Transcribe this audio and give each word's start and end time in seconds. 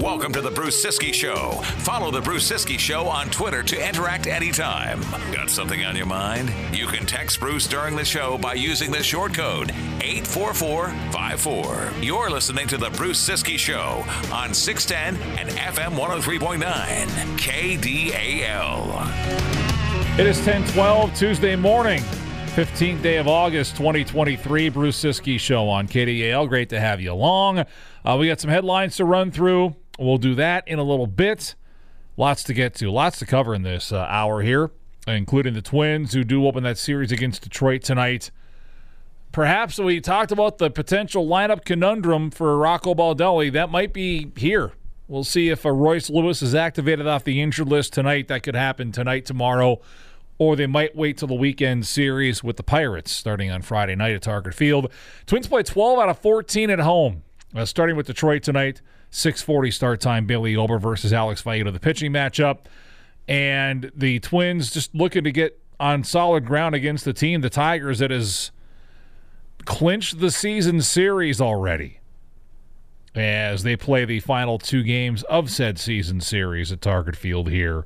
Welcome 0.00 0.32
to 0.32 0.40
the 0.40 0.50
Bruce 0.54 0.82
Ciskie 0.82 1.12
Show. 1.12 1.60
Follow 1.80 2.10
the 2.10 2.22
Bruce 2.22 2.50
Ciskie 2.50 2.78
Show 2.78 3.06
on 3.06 3.28
Twitter 3.28 3.62
to 3.64 3.86
interact 3.86 4.26
anytime. 4.26 5.02
Got 5.30 5.50
something 5.50 5.84
on 5.84 5.94
your 5.94 6.06
mind? 6.06 6.50
You 6.74 6.86
can 6.86 7.04
text 7.04 7.38
Bruce 7.38 7.66
during 7.66 7.96
the 7.96 8.04
show 8.04 8.38
by 8.38 8.54
using 8.54 8.90
the 8.90 9.02
short 9.02 9.34
code 9.34 9.70
84454. 10.00 11.92
You're 12.00 12.30
listening 12.30 12.66
to 12.68 12.78
the 12.78 12.88
Bruce 12.90 13.20
Ciskie 13.28 13.58
Show 13.58 14.02
on 14.32 14.54
610 14.54 15.20
and 15.38 15.50
FM 15.50 15.98
103.9 15.98 16.62
KDAL. 17.36 19.04
It 20.18 20.26
is 20.26 20.38
1012 20.38 21.14
Tuesday 21.14 21.56
morning. 21.56 22.02
15th 22.54 23.02
day 23.02 23.16
of 23.16 23.26
August 23.26 23.74
2023, 23.78 24.68
Bruce 24.68 25.02
Ciskie 25.02 25.40
Show 25.40 25.68
on 25.68 25.88
KDAL. 25.88 26.48
Great 26.48 26.68
to 26.68 26.78
have 26.78 27.00
you 27.00 27.12
along. 27.12 27.58
Uh, 28.04 28.16
we 28.16 28.28
got 28.28 28.38
some 28.38 28.48
headlines 28.48 28.94
to 28.94 29.04
run 29.04 29.32
through. 29.32 29.74
We'll 29.98 30.18
do 30.18 30.36
that 30.36 30.68
in 30.68 30.78
a 30.78 30.84
little 30.84 31.08
bit. 31.08 31.56
Lots 32.16 32.44
to 32.44 32.54
get 32.54 32.72
to, 32.76 32.92
lots 32.92 33.18
to 33.18 33.26
cover 33.26 33.56
in 33.56 33.62
this 33.62 33.90
uh, 33.90 34.06
hour 34.08 34.42
here, 34.42 34.70
including 35.08 35.54
the 35.54 35.62
Twins 35.62 36.12
who 36.12 36.22
do 36.22 36.46
open 36.46 36.62
that 36.62 36.78
series 36.78 37.10
against 37.10 37.42
Detroit 37.42 37.82
tonight. 37.82 38.30
Perhaps 39.32 39.80
we 39.80 40.00
talked 40.00 40.30
about 40.30 40.58
the 40.58 40.70
potential 40.70 41.26
lineup 41.26 41.64
conundrum 41.64 42.30
for 42.30 42.56
Rocco 42.56 42.94
Baldelli. 42.94 43.52
That 43.52 43.68
might 43.68 43.92
be 43.92 44.30
here. 44.36 44.74
We'll 45.08 45.24
see 45.24 45.48
if 45.48 45.66
uh, 45.66 45.72
Royce 45.72 46.08
Lewis 46.08 46.40
is 46.40 46.54
activated 46.54 47.08
off 47.08 47.24
the 47.24 47.42
injured 47.42 47.68
list 47.68 47.94
tonight. 47.94 48.28
That 48.28 48.44
could 48.44 48.54
happen 48.54 48.92
tonight, 48.92 49.26
tomorrow 49.26 49.80
or 50.38 50.56
they 50.56 50.66
might 50.66 50.96
wait 50.96 51.18
till 51.18 51.28
the 51.28 51.34
weekend 51.34 51.86
series 51.86 52.42
with 52.42 52.56
the 52.56 52.62
Pirates 52.62 53.10
starting 53.10 53.50
on 53.50 53.62
Friday 53.62 53.94
night 53.94 54.14
at 54.14 54.22
Target 54.22 54.54
Field. 54.54 54.90
Twins 55.26 55.46
play 55.46 55.62
12 55.62 55.98
out 55.98 56.08
of 56.08 56.18
14 56.18 56.70
at 56.70 56.80
home, 56.80 57.22
uh, 57.54 57.64
starting 57.64 57.96
with 57.96 58.06
Detroit 58.06 58.42
tonight. 58.42 58.80
6:40 59.10 59.70
start 59.70 60.00
time. 60.00 60.26
Bailey 60.26 60.56
Ober 60.56 60.78
versus 60.78 61.12
Alex 61.12 61.40
Faedo, 61.40 61.72
the 61.72 61.78
pitching 61.78 62.12
matchup, 62.12 62.60
and 63.28 63.92
the 63.94 64.18
Twins 64.18 64.72
just 64.72 64.92
looking 64.94 65.22
to 65.22 65.30
get 65.30 65.60
on 65.78 66.02
solid 66.02 66.44
ground 66.44 66.74
against 66.74 67.04
the 67.04 67.12
team, 67.12 67.40
the 67.40 67.50
Tigers, 67.50 68.00
that 68.00 68.10
has 68.10 68.50
clinched 69.64 70.18
the 70.18 70.30
season 70.30 70.80
series 70.80 71.40
already. 71.40 72.00
As 73.14 73.62
they 73.62 73.76
play 73.76 74.04
the 74.04 74.18
final 74.18 74.58
two 74.58 74.82
games 74.82 75.22
of 75.24 75.48
said 75.48 75.78
season 75.78 76.20
series 76.20 76.72
at 76.72 76.80
Target 76.80 77.14
Field 77.14 77.48
here, 77.48 77.84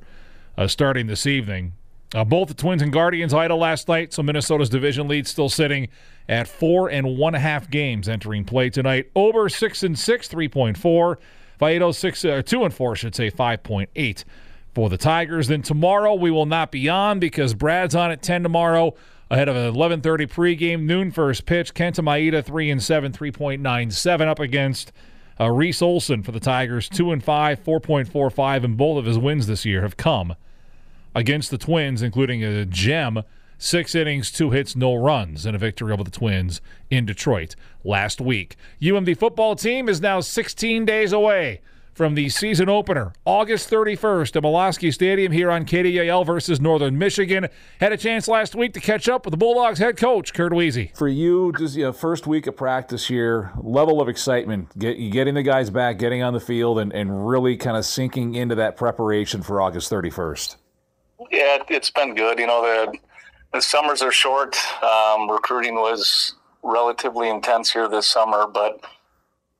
uh, 0.57 0.67
starting 0.67 1.05
this 1.05 1.27
evening. 1.27 1.73
Uh, 2.13 2.23
both 2.23 2.47
the 2.47 2.53
Twins 2.55 2.81
and 2.81 2.91
Guardians 2.91 3.33
idle 3.33 3.59
last 3.59 3.87
night, 3.87 4.13
so 4.13 4.23
Minnesota's 4.23 4.69
division 4.69 5.07
lead 5.07 5.27
still 5.27 5.49
sitting 5.49 5.89
at 6.27 6.47
four 6.47 6.89
and 6.89 7.17
one 7.17 7.35
half 7.35 7.69
games 7.69 8.09
entering 8.09 8.45
play 8.45 8.69
tonight. 8.69 9.11
Ober 9.15 9.47
six 9.47 9.83
and 9.83 9.97
six, 9.97 10.27
three 10.27 10.47
point 10.47 10.77
four. 10.77 11.19
Faedo 11.59 11.93
six 11.93 12.25
uh, 12.25 12.41
two 12.43 12.63
and 12.63 12.73
four, 12.73 12.95
should 12.95 13.13
say 13.13 13.29
five 13.29 13.61
point 13.61 13.89
eight 13.95 14.25
for 14.73 14.89
the 14.89 14.97
Tigers. 14.97 15.47
Then 15.47 15.61
tomorrow 15.61 16.15
we 16.15 16.31
will 16.31 16.47
not 16.47 16.71
be 16.71 16.89
on 16.89 17.19
because 17.19 17.53
Brad's 17.53 17.95
on 17.95 18.11
at 18.11 18.23
ten 18.23 18.41
tomorrow 18.41 18.95
ahead 19.29 19.47
of 19.47 19.55
an 19.55 19.71
11:30 19.71 20.27
pregame 20.27 20.83
noon 20.83 21.11
first 21.11 21.45
pitch. 21.45 21.75
Kenta 21.75 22.03
Maeda 22.03 22.43
three 22.43 22.71
and 22.71 22.81
seven, 22.81 23.11
3.97 23.11 24.27
up 24.27 24.39
against. 24.39 24.91
Uh, 25.39 25.49
Reese 25.49 25.81
Olson 25.81 26.21
for 26.21 26.33
the 26.33 26.39
Tigers, 26.41 26.89
two 26.89 27.13
and 27.13 27.23
five, 27.23 27.63
4.45, 27.63 28.65
and 28.65 28.75
both 28.75 28.97
of 28.97 29.05
his 29.05 29.17
wins 29.17 29.47
this 29.47 29.63
year 29.63 29.83
have 29.83 29.95
come 29.95 30.35
against 31.19 31.51
the 31.51 31.57
Twins, 31.57 32.01
including 32.01 32.45
a 32.45 32.65
gem, 32.65 33.23
six 33.57 33.93
innings, 33.93 34.31
two 34.31 34.51
hits, 34.51 34.73
no 34.73 34.95
runs, 34.95 35.45
and 35.45 35.53
a 35.53 35.59
victory 35.59 35.91
over 35.91 36.01
the 36.03 36.09
Twins 36.09 36.61
in 36.89 37.05
Detroit 37.05 37.57
last 37.83 38.21
week. 38.21 38.55
UMD 38.81 39.17
football 39.17 39.57
team 39.57 39.89
is 39.89 39.99
now 39.99 40.21
16 40.21 40.85
days 40.85 41.11
away 41.11 41.59
from 41.93 42.15
the 42.15 42.29
season 42.29 42.69
opener, 42.69 43.11
August 43.25 43.69
31st 43.69 44.37
at 44.37 44.43
Malosky 44.43 44.93
Stadium 44.93 45.33
here 45.33 45.51
on 45.51 45.65
KDAL 45.65 46.25
versus 46.25 46.61
Northern 46.61 46.97
Michigan. 46.97 47.49
Had 47.81 47.91
a 47.91 47.97
chance 47.97 48.29
last 48.29 48.55
week 48.55 48.73
to 48.75 48.79
catch 48.79 49.09
up 49.09 49.25
with 49.25 49.31
the 49.31 49.37
Bulldogs 49.37 49.79
head 49.79 49.97
coach, 49.97 50.33
Curt 50.33 50.53
Wiese. 50.53 50.91
For 50.95 51.09
you, 51.09 51.51
just 51.57 51.75
you 51.75 51.83
know, 51.83 51.91
first 51.91 52.25
week 52.27 52.47
of 52.47 52.55
practice 52.55 53.09
here, 53.09 53.51
level 53.57 53.99
of 53.99 54.07
excitement, 54.07 54.79
get, 54.79 54.95
getting 55.11 55.33
the 55.33 55.43
guys 55.43 55.69
back, 55.69 55.99
getting 55.99 56.23
on 56.23 56.31
the 56.31 56.39
field, 56.39 56.79
and, 56.79 56.93
and 56.93 57.27
really 57.27 57.57
kind 57.57 57.75
of 57.75 57.83
sinking 57.83 58.35
into 58.35 58.55
that 58.55 58.77
preparation 58.77 59.41
for 59.41 59.59
August 59.59 59.91
31st. 59.91 60.55
Yeah, 61.19 61.59
it's 61.69 61.89
been 61.91 62.15
good. 62.15 62.39
You 62.39 62.47
know, 62.47 62.61
the 62.61 62.97
the 63.53 63.61
summers 63.61 64.01
are 64.01 64.11
short. 64.11 64.55
Um, 64.83 65.29
recruiting 65.29 65.75
was 65.75 66.35
relatively 66.63 67.29
intense 67.29 67.71
here 67.71 67.89
this 67.89 68.07
summer, 68.07 68.47
but 68.47 68.79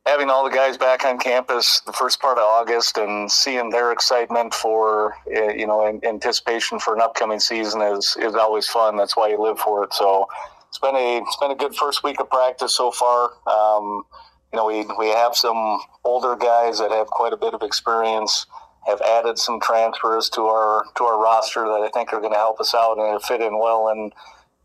having 0.05 0.29
all 0.29 0.43
the 0.43 0.55
guys 0.55 0.77
back 0.77 1.05
on 1.05 1.17
campus 1.19 1.81
the 1.81 1.93
first 1.93 2.21
part 2.21 2.37
of 2.37 2.43
August 2.43 2.97
and 2.97 3.31
seeing 3.31 3.69
their 3.69 3.91
excitement 3.91 4.53
for 4.53 5.15
eh, 5.31 5.53
you 5.53 5.67
know 5.67 5.99
anticipation 6.03 6.79
for 6.79 6.95
an 6.95 7.01
upcoming 7.01 7.39
season 7.39 7.81
is 7.81 8.15
is 8.21 8.35
always 8.35 8.67
fun. 8.67 8.95
That's 8.95 9.17
why 9.17 9.29
you 9.29 9.41
live 9.41 9.59
for 9.59 9.83
it. 9.83 9.93
So 9.93 10.27
it's 10.69 10.79
been 10.79 10.95
a 10.95 11.17
it's 11.19 11.37
been 11.37 11.51
a 11.51 11.55
good 11.55 11.75
first 11.75 12.03
week 12.03 12.19
of 12.21 12.29
practice 12.29 12.75
so 12.75 12.91
far. 12.91 13.31
Um, 13.47 14.03
you 14.53 14.57
know, 14.57 14.65
we 14.65 14.85
we 14.97 15.09
have 15.09 15.35
some 15.35 15.79
older 16.05 16.35
guys 16.37 16.79
that 16.79 16.91
have 16.91 17.07
quite 17.07 17.33
a 17.33 17.37
bit 17.37 17.53
of 17.53 17.63
experience 17.63 18.45
have 18.87 19.01
added 19.01 19.37
some 19.37 19.59
transfers 19.59 20.29
to 20.29 20.41
our 20.41 20.85
to 20.95 21.03
our 21.03 21.21
roster 21.21 21.65
that 21.65 21.81
I 21.81 21.89
think 21.89 22.13
are 22.13 22.19
going 22.19 22.33
to 22.33 22.39
help 22.39 22.59
us 22.59 22.73
out 22.73 22.97
and 22.97 23.21
fit 23.23 23.41
in 23.41 23.59
well 23.59 23.89
and 23.89 24.13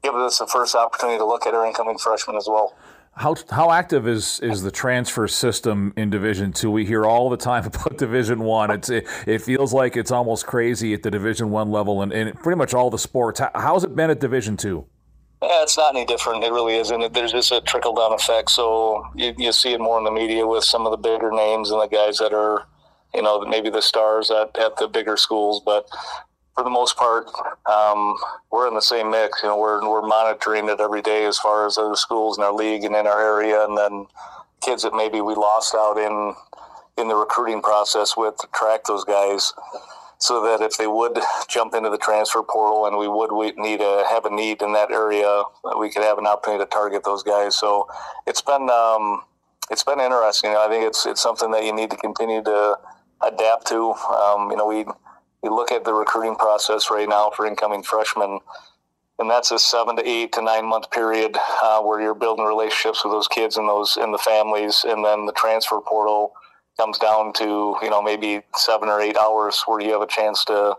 give 0.03 0.15
us 0.15 0.39
the 0.39 0.47
first 0.47 0.75
opportunity 0.75 1.19
to 1.19 1.25
look 1.25 1.47
at 1.47 1.55
our 1.55 1.67
incoming 1.67 1.99
freshmen 1.99 2.37
as 2.37 2.47
well. 2.49 2.77
How, 3.17 3.37
how 3.51 3.71
active 3.71 4.09
is, 4.09 4.41
is 4.41 4.63
the 4.63 4.73
transfer 4.73 5.29
system 5.29 5.93
in 5.97 6.11
Division 6.11 6.53
Two? 6.53 6.71
We 6.71 6.85
hear 6.85 7.07
all 7.07 7.31
the 7.31 7.37
time 7.37 7.65
about 7.67 7.97
Division 7.97 8.41
One. 8.41 8.71
It's 8.71 8.91
it, 8.91 9.07
it, 9.27 9.41
feels 9.41 9.73
like 9.73 9.97
it's 9.97 10.11
almost 10.11 10.47
crazy 10.47 10.95
at 10.95 11.03
the 11.03 11.11
Division 11.11 11.51
One 11.51 11.71
level 11.71 12.03
and, 12.03 12.13
and 12.13 12.35
pretty 12.41 12.59
much 12.59 12.75
all 12.75 12.91
the 12.91 12.99
sports. 12.99 13.39
How, 13.39 13.51
how's 13.55 13.85
it 13.85 13.95
been 13.95 14.11
at 14.11 14.21
Division 14.21 14.57
Two? 14.57 14.87
Yeah, 15.43 15.63
it's 15.63 15.77
not 15.77 15.95
any 15.95 16.07
different. 16.07 16.43
It 16.43 16.51
really 16.53 16.77
isn't. 16.77 17.13
There's 17.13 17.33
just 17.33 17.53
a 17.53 17.61
trickle 17.61 17.95
down 17.95 18.15
effect. 18.15 18.51
So 18.51 19.07
you, 19.15 19.35
you 19.37 19.53
see 19.53 19.75
it 19.75 19.81
more 19.81 19.99
in 19.99 20.05
the 20.05 20.11
media 20.11 20.47
with 20.47 20.65
some 20.65 20.87
of 20.87 20.91
the 20.91 20.97
bigger 20.97 21.31
names 21.31 21.71
and 21.71 21.81
the 21.81 21.87
guys 21.87 22.19
that 22.19 22.33
are 22.33 22.67
you 23.15 23.23
know, 23.23 23.41
maybe 23.41 23.71
the 23.71 23.83
stars 23.83 24.31
at, 24.31 24.57
at 24.59 24.77
the 24.77 24.89
bigger 24.89 25.17
schools, 25.17 25.63
but 25.65 25.89
for 26.55 26.63
the 26.63 26.71
most 26.71 26.97
part, 26.97 27.27
um, 27.67 28.15
we're 28.51 28.69
in 28.69 28.75
the 28.75 28.81
same 28.83 29.11
mix. 29.11 29.43
You 29.43 29.49
know, 29.49 29.59
we're 29.59 29.89
we're 29.89 30.07
monitoring 30.07 30.69
it 30.69 30.81
every 30.81 31.03
day 31.03 31.25
as 31.27 31.39
far 31.39 31.67
as 31.67 31.77
other 31.77 31.97
schools 31.97 32.39
in 32.39 32.45
our 32.45 32.53
league 32.53 32.85
and 32.85 32.95
in 32.95 33.07
our 33.07 33.21
area, 33.21 33.65
and 33.65 33.77
then 33.77 34.07
kids 34.61 34.83
that 34.85 34.95
maybe 34.95 35.21
we 35.21 35.35
lost 35.35 35.75
out 35.75 35.99
in 35.99 36.35
in 36.97 37.09
the 37.09 37.17
recruiting 37.17 37.61
process 37.61 38.17
with 38.17 38.37
track 38.55 38.85
those 38.85 39.05
guys, 39.05 39.53
so 40.19 40.43
that 40.45 40.65
if 40.65 40.77
they 40.77 40.87
would 40.87 41.19
jump 41.49 41.75
into 41.75 41.91
the 41.91 41.99
transfer 41.99 42.43
portal 42.43 42.87
and 42.87 42.99
we 42.99 43.09
would 43.09 43.33
we 43.33 43.51
need 43.61 43.81
to 43.81 44.05
have 44.09 44.25
a 44.25 44.31
need 44.31 44.63
in 44.63 44.73
that 44.75 44.93
area, 44.93 45.43
we 45.79 45.91
could 45.91 46.05
have 46.05 46.19
an 46.19 46.27
opportunity 46.27 46.65
to 46.65 46.71
target 46.71 47.03
those 47.05 47.25
guys. 47.25 47.57
So 47.57 47.89
it's 48.29 48.43
been 48.43 48.71
um, 48.71 49.23
it's 49.71 49.83
been 49.83 49.99
interesting. 49.99 50.51
I 50.51 50.69
think 50.69 50.85
it's 50.85 51.05
it's 51.05 51.23
something 51.23 51.51
that 51.51 51.65
you 51.65 51.75
need 51.75 51.91
to 51.91 51.97
continue 51.97 52.45
to 52.45 52.79
adapt 53.23 53.67
to. 53.69 53.93
Um, 53.93 54.51
you 54.51 54.57
know, 54.57 54.67
we 54.67 54.85
we 55.43 55.51
look 55.51 55.73
at 55.73 55.85
the 55.85 55.93
recruiting 55.93 56.37
process 56.37 56.91
right 56.91 57.09
now 57.09 57.31
for 57.31 57.47
incoming 57.47 57.83
freshmen, 57.83 58.41
and 59.19 59.31
that's 59.31 59.51
a 59.51 59.59
seven 59.59 59.97
to 59.97 60.09
eight 60.09 60.33
to 60.33 60.43
nine 60.43 60.67
month 60.67 60.91
period 60.91 61.37
uh, 61.63 61.81
where 61.83 62.01
you're 62.01 62.15
building 62.15 62.45
relationships 62.45 63.05
with 63.05 63.13
those 63.13 63.29
kids 63.29 63.57
and 63.57 63.69
those 63.69 63.97
and 63.97 64.15
the 64.15 64.19
families, 64.19 64.85
and 64.87 65.05
then 65.05 65.27
the 65.27 65.33
transfer 65.33 65.81
portal 65.81 66.33
comes 66.79 66.99
down 66.99 67.33
to 67.35 67.77
you 67.83 67.91
know 67.91 68.03
maybe 68.03 68.41
seven 68.57 68.89
or 68.89 69.01
eight 69.01 69.17
hours 69.17 69.63
where 69.67 69.81
you 69.81 69.93
have 69.93 70.03
a 70.03 70.07
chance 70.07 70.45
to 70.45 70.77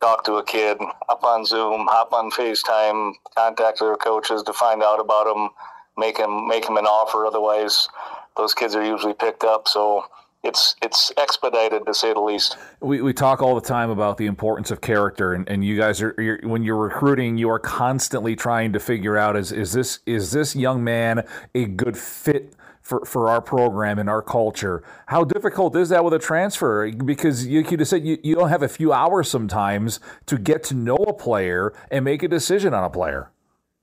talk 0.00 0.24
to 0.24 0.34
a 0.34 0.44
kid, 0.44 0.78
hop 1.08 1.24
on 1.24 1.44
Zoom, 1.44 1.86
hop 1.88 2.12
on 2.12 2.30
FaceTime, 2.30 3.14
contact 3.36 3.80
their 3.80 3.96
coaches 3.96 4.42
to 4.44 4.52
find 4.52 4.82
out 4.82 5.00
about 5.00 5.24
them, 5.24 5.48
make 5.96 6.18
them 6.18 6.46
make 6.48 6.64
them 6.66 6.76
an 6.76 6.86
offer. 6.86 7.26
Otherwise, 7.26 7.88
those 8.36 8.54
kids 8.54 8.74
are 8.74 8.84
usually 8.84 9.14
picked 9.14 9.44
up. 9.44 9.68
So 9.68 10.04
it's 10.44 10.76
it's 10.82 11.12
expedited 11.16 11.84
to 11.86 11.94
say 11.94 12.12
the 12.12 12.20
least. 12.20 12.56
We, 12.80 13.00
we 13.02 13.12
talk 13.12 13.42
all 13.42 13.54
the 13.54 13.60
time 13.60 13.90
about 13.90 14.18
the 14.18 14.26
importance 14.26 14.70
of 14.70 14.80
character, 14.80 15.34
and, 15.34 15.48
and 15.48 15.64
you 15.64 15.76
guys 15.76 16.00
are 16.00 16.14
you're, 16.18 16.40
when 16.42 16.62
you're 16.62 16.76
recruiting, 16.76 17.38
you 17.38 17.50
are 17.50 17.58
constantly 17.58 18.36
trying 18.36 18.72
to 18.72 18.80
figure 18.80 19.16
out 19.16 19.36
is 19.36 19.52
is 19.52 19.72
this 19.72 20.00
is 20.06 20.30
this 20.30 20.54
young 20.54 20.84
man 20.84 21.26
a 21.54 21.66
good 21.66 21.96
fit 21.96 22.54
for, 22.88 23.04
for 23.04 23.28
our 23.28 23.42
program 23.42 23.98
and 23.98 24.08
our 24.08 24.22
culture. 24.22 24.82
How 25.06 25.22
difficult 25.22 25.76
is 25.76 25.90
that 25.90 26.02
with 26.02 26.14
a 26.14 26.18
transfer? 26.18 26.90
Because 26.90 27.46
you 27.46 27.62
could 27.62 27.80
have 27.80 27.88
said 27.88 28.02
you, 28.02 28.16
you 28.22 28.34
don't 28.34 28.48
have 28.48 28.62
a 28.62 28.68
few 28.68 28.94
hours 28.94 29.28
sometimes 29.28 30.00
to 30.24 30.38
get 30.38 30.62
to 30.64 30.74
know 30.74 30.96
a 30.96 31.12
player 31.12 31.74
and 31.90 32.02
make 32.02 32.22
a 32.22 32.28
decision 32.28 32.72
on 32.72 32.84
a 32.84 32.90
player. 32.90 33.30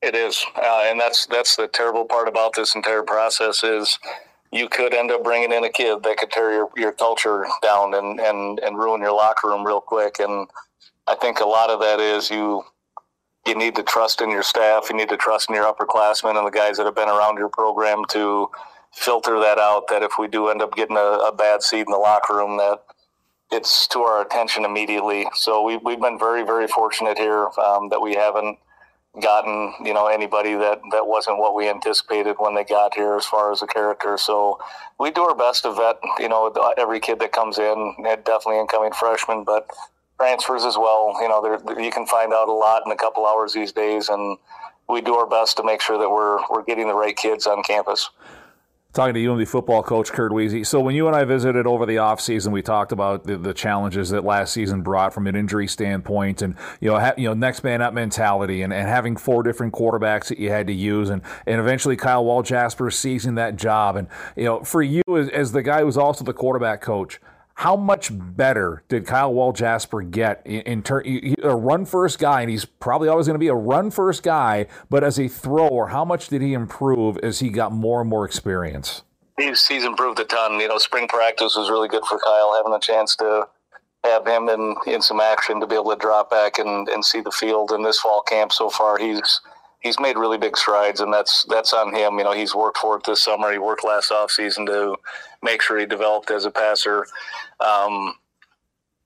It 0.02 0.16
is, 0.16 0.44
uh, 0.56 0.84
and 0.86 1.00
that's 1.00 1.28
that's 1.28 1.56
the 1.56 1.68
terrible 1.68 2.06
part 2.06 2.28
about 2.28 2.54
this 2.56 2.76
entire 2.76 3.04
process 3.04 3.64
is 3.64 4.00
you 4.56 4.70
could 4.70 4.94
end 4.94 5.12
up 5.12 5.22
bringing 5.22 5.52
in 5.52 5.66
a 5.66 5.70
kid 5.70 6.02
that 6.04 6.16
could 6.18 6.32
tear 6.32 6.54
your, 6.54 6.70
your 6.78 6.94
culture 6.94 7.46
down 7.62 7.94
and, 7.94 8.22
and, 8.22 8.60
and 8.60 8.78
ruin 8.78 9.02
your 9.02 9.14
locker 9.14 9.50
room 9.50 9.68
real 9.68 9.82
quick. 9.82 10.20
And 10.20 10.48
I 11.08 11.16
think 11.16 11.42
a 11.42 11.46
lot 11.46 11.70
of 11.70 11.82
that 11.82 12.00
is 12.00 12.30
you 12.30 12.64
you 13.46 13.54
need 13.54 13.76
to 13.76 13.84
trust 13.84 14.22
in 14.22 14.32
your 14.32 14.42
staff. 14.42 14.88
You 14.90 14.96
need 14.96 15.10
to 15.10 15.18
trust 15.18 15.50
in 15.50 15.56
your 15.56 15.72
upperclassmen 15.72 16.36
and 16.36 16.48
the 16.48 16.52
guys 16.52 16.78
that 16.78 16.86
have 16.86 16.96
been 16.96 17.10
around 17.10 17.38
your 17.38 17.50
program 17.50 18.04
to 18.10 18.50
filter 18.92 19.40
that 19.40 19.60
out. 19.60 19.88
That 19.90 20.02
if 20.02 20.14
we 20.18 20.28
do 20.28 20.48
end 20.48 20.64
up 20.64 20.74
getting 20.74 20.98
a, 20.98 21.20
a 21.30 21.36
bad 21.36 21.62
seed 21.62 21.86
in 21.86 21.92
the 21.92 21.98
locker 22.00 22.38
room, 22.38 22.58
that 22.58 22.80
it's 23.52 23.88
to 23.90 24.00
our 24.00 24.26
attention 24.26 24.66
immediately. 24.66 25.28
So 25.36 25.62
we, 25.62 25.78
we've 25.78 26.02
been 26.02 26.18
very, 26.18 26.44
very 26.44 26.68
fortunate 26.68 27.20
here 27.20 27.50
um, 27.64 27.90
that 27.90 28.02
we 28.02 28.16
haven't 28.16 28.58
gotten 29.22 29.74
you 29.84 29.94
know 29.94 30.08
anybody 30.08 30.56
that 30.56 30.82
that 30.92 31.08
wasn't 31.08 31.38
what 31.38 31.56
we 31.56 31.70
anticipated 31.70 32.36
when 32.40 32.54
they 32.56 32.64
got 32.64 32.94
here 32.94 33.16
as 33.16 33.26
far 33.26 33.52
as 33.52 33.62
a 33.62 33.68
character 33.68 34.18
so 34.18 34.60
we 35.00 35.10
do 35.12 35.22
our 35.22 35.36
best 35.36 35.64
to 35.64 35.74
vet 35.74 35.98
you 36.20 36.28
know 36.28 36.52
every 36.78 37.00
kid 37.00 37.20
that 37.20 37.32
comes 37.32 37.58
in 37.58 37.96
definitely 38.26 38.60
incoming 38.60 38.92
freshmen 38.92 39.44
but 39.44 39.68
transfers 40.20 40.64
as 40.64 40.78
well. 40.78 41.16
You 41.22 41.30
know, 41.30 41.42
there, 41.42 41.82
you 41.82 41.92
can 41.92 42.06
find 42.06 42.34
out 42.34 42.48
a 42.48 42.54
lot 42.54 42.84
in 42.86 42.92
a 42.92 42.96
couple 42.96 43.26
hours 43.26 43.54
these 43.54 43.72
days, 43.72 44.10
and 44.10 44.38
we 44.88 45.02
do 45.02 45.16
our 45.16 45.28
best 45.28 45.58
to 45.58 45.64
make 45.64 45.82
sure 45.82 45.98
that 45.98 46.10
we're 46.10 46.40
we're 46.50 46.64
getting 46.64 46.88
the 46.88 46.96
right 46.96 47.16
kids 47.16 47.48
on 47.48 47.64
campus. 47.64 48.10
Talking 48.96 49.14
to 49.14 49.20
UNLV 49.20 49.50
football 49.50 49.84
coach 49.84 50.10
Curt 50.14 50.32
Wiese. 50.32 50.70
So 50.70 50.80
when 50.80 50.96
you 50.96 51.08
and 51.08 51.18
I 51.18 51.26
visited 51.26 51.68
over 51.68 51.86
the 51.86 51.98
offseason, 51.98 52.54
we 52.54 52.62
talked 52.62 52.94
about 52.94 53.26
the, 53.26 53.38
the, 53.38 53.54
challenges 53.54 54.10
that 54.12 54.24
last 54.24 54.54
season 54.54 54.84
brought 54.84 55.14
from 55.14 55.28
an 55.28 55.36
injury 55.36 55.68
standpoint, 55.68 56.42
and 56.42 56.56
you 56.80 56.90
know, 56.90 56.98
ha- 56.98 57.14
you 57.18 57.28
know, 57.28 57.34
next 57.34 57.62
man 57.66 57.82
up 57.82 57.94
mentality, 57.94 58.62
and, 58.62 58.72
and 58.72 58.88
having 58.88 59.18
four 59.18 59.44
different 59.44 59.74
quarterbacks 59.74 60.30
that 60.30 60.40
you 60.40 60.50
had 60.50 60.68
to 60.68 60.74
use, 60.74 61.10
and 61.10 61.22
and 61.46 61.60
eventually 61.60 61.98
Kyle 61.98 62.24
Walljasper 62.24 62.94
seizing 62.94 63.36
that 63.36 63.58
job, 63.58 63.98
and 63.98 64.08
you 64.38 64.46
know, 64.46 64.64
for 64.64 64.82
you 64.82 65.04
as, 65.10 65.28
as 65.28 65.52
the 65.52 65.62
guy 65.62 65.82
who's 65.82 65.98
also 65.98 66.24
the 66.24 66.32
quarterback 66.32 66.80
coach 66.80 67.20
how 67.56 67.78
much 67.78 68.10
better 68.12 68.84
did 68.90 69.08
Kyle 69.08 69.34
Walljasper 69.34 70.12
get 70.12 70.42
in, 70.46 70.62
in 70.62 70.84
turn? 70.84 71.04
A 71.42 71.56
run 71.56 71.86
first 71.86 72.20
guy, 72.20 72.42
and 72.42 72.50
he's 72.50 72.66
probably 72.66 73.08
always 73.08 73.28
going 73.28 73.36
to 73.36 73.40
be 73.40 73.48
a 73.48 73.56
run 73.56 73.92
first 73.92 74.24
guy. 74.24 74.68
But 74.90 75.04
as 75.04 75.18
a 75.20 75.30
thrower, 75.30 75.88
how 75.88 76.04
much 76.04 76.28
did 76.28 76.42
he 76.42 76.54
improve 76.54 77.18
as 77.20 77.40
he 77.40 77.50
got 77.50 77.72
more 77.72 78.02
and 78.02 78.10
more 78.10 78.26
experience? 78.26 79.04
He's 79.38 79.66
he's 79.68 79.86
improved 79.86 80.20
a 80.20 80.26
ton. 80.26 80.60
You 80.60 80.68
know, 80.68 80.78
spring 80.78 81.08
practice 81.08 81.56
was 81.56 81.70
really 81.70 81.88
good 81.88 82.04
for 82.06 82.20
Kyle, 82.20 82.56
having 82.58 82.74
a 82.74 82.80
chance 82.80 83.16
to 83.18 83.48
have 84.04 84.28
him 84.28 84.50
in 84.50 84.76
in 84.86 85.02
some 85.02 85.22
action 85.22 85.62
to 85.62 85.68
be 85.68 85.76
able 85.76 85.92
to 85.92 85.98
drop 85.98 86.30
back 86.30 86.60
and 86.60 86.90
and 86.90 87.04
see 87.06 87.22
the 87.22 87.32
field. 87.32 87.72
In 87.72 87.84
this 87.84 88.00
fall 88.00 88.22
camp 88.22 88.52
so 88.52 88.70
far, 88.70 88.98
he's 88.98 89.40
he's 89.86 90.00
made 90.00 90.18
really 90.18 90.40
big 90.40 90.58
strides, 90.58 91.00
and 91.00 91.14
that's 91.14 91.46
that's 91.48 91.72
on 91.72 91.94
him. 91.94 92.18
You 92.18 92.24
know, 92.24 92.34
he's 92.34 92.56
worked 92.56 92.80
for 92.80 92.98
it 92.98 93.04
this 93.06 93.22
summer. 93.22 93.52
He 93.52 93.60
worked 93.60 93.86
last 93.86 94.12
offseason 94.12 94.66
to 94.66 94.96
make 95.44 95.62
sure 95.62 95.78
he 95.78 95.86
developed 95.86 96.32
as 96.32 96.46
a 96.46 96.52
passer. 96.52 97.06
Um, 97.60 98.16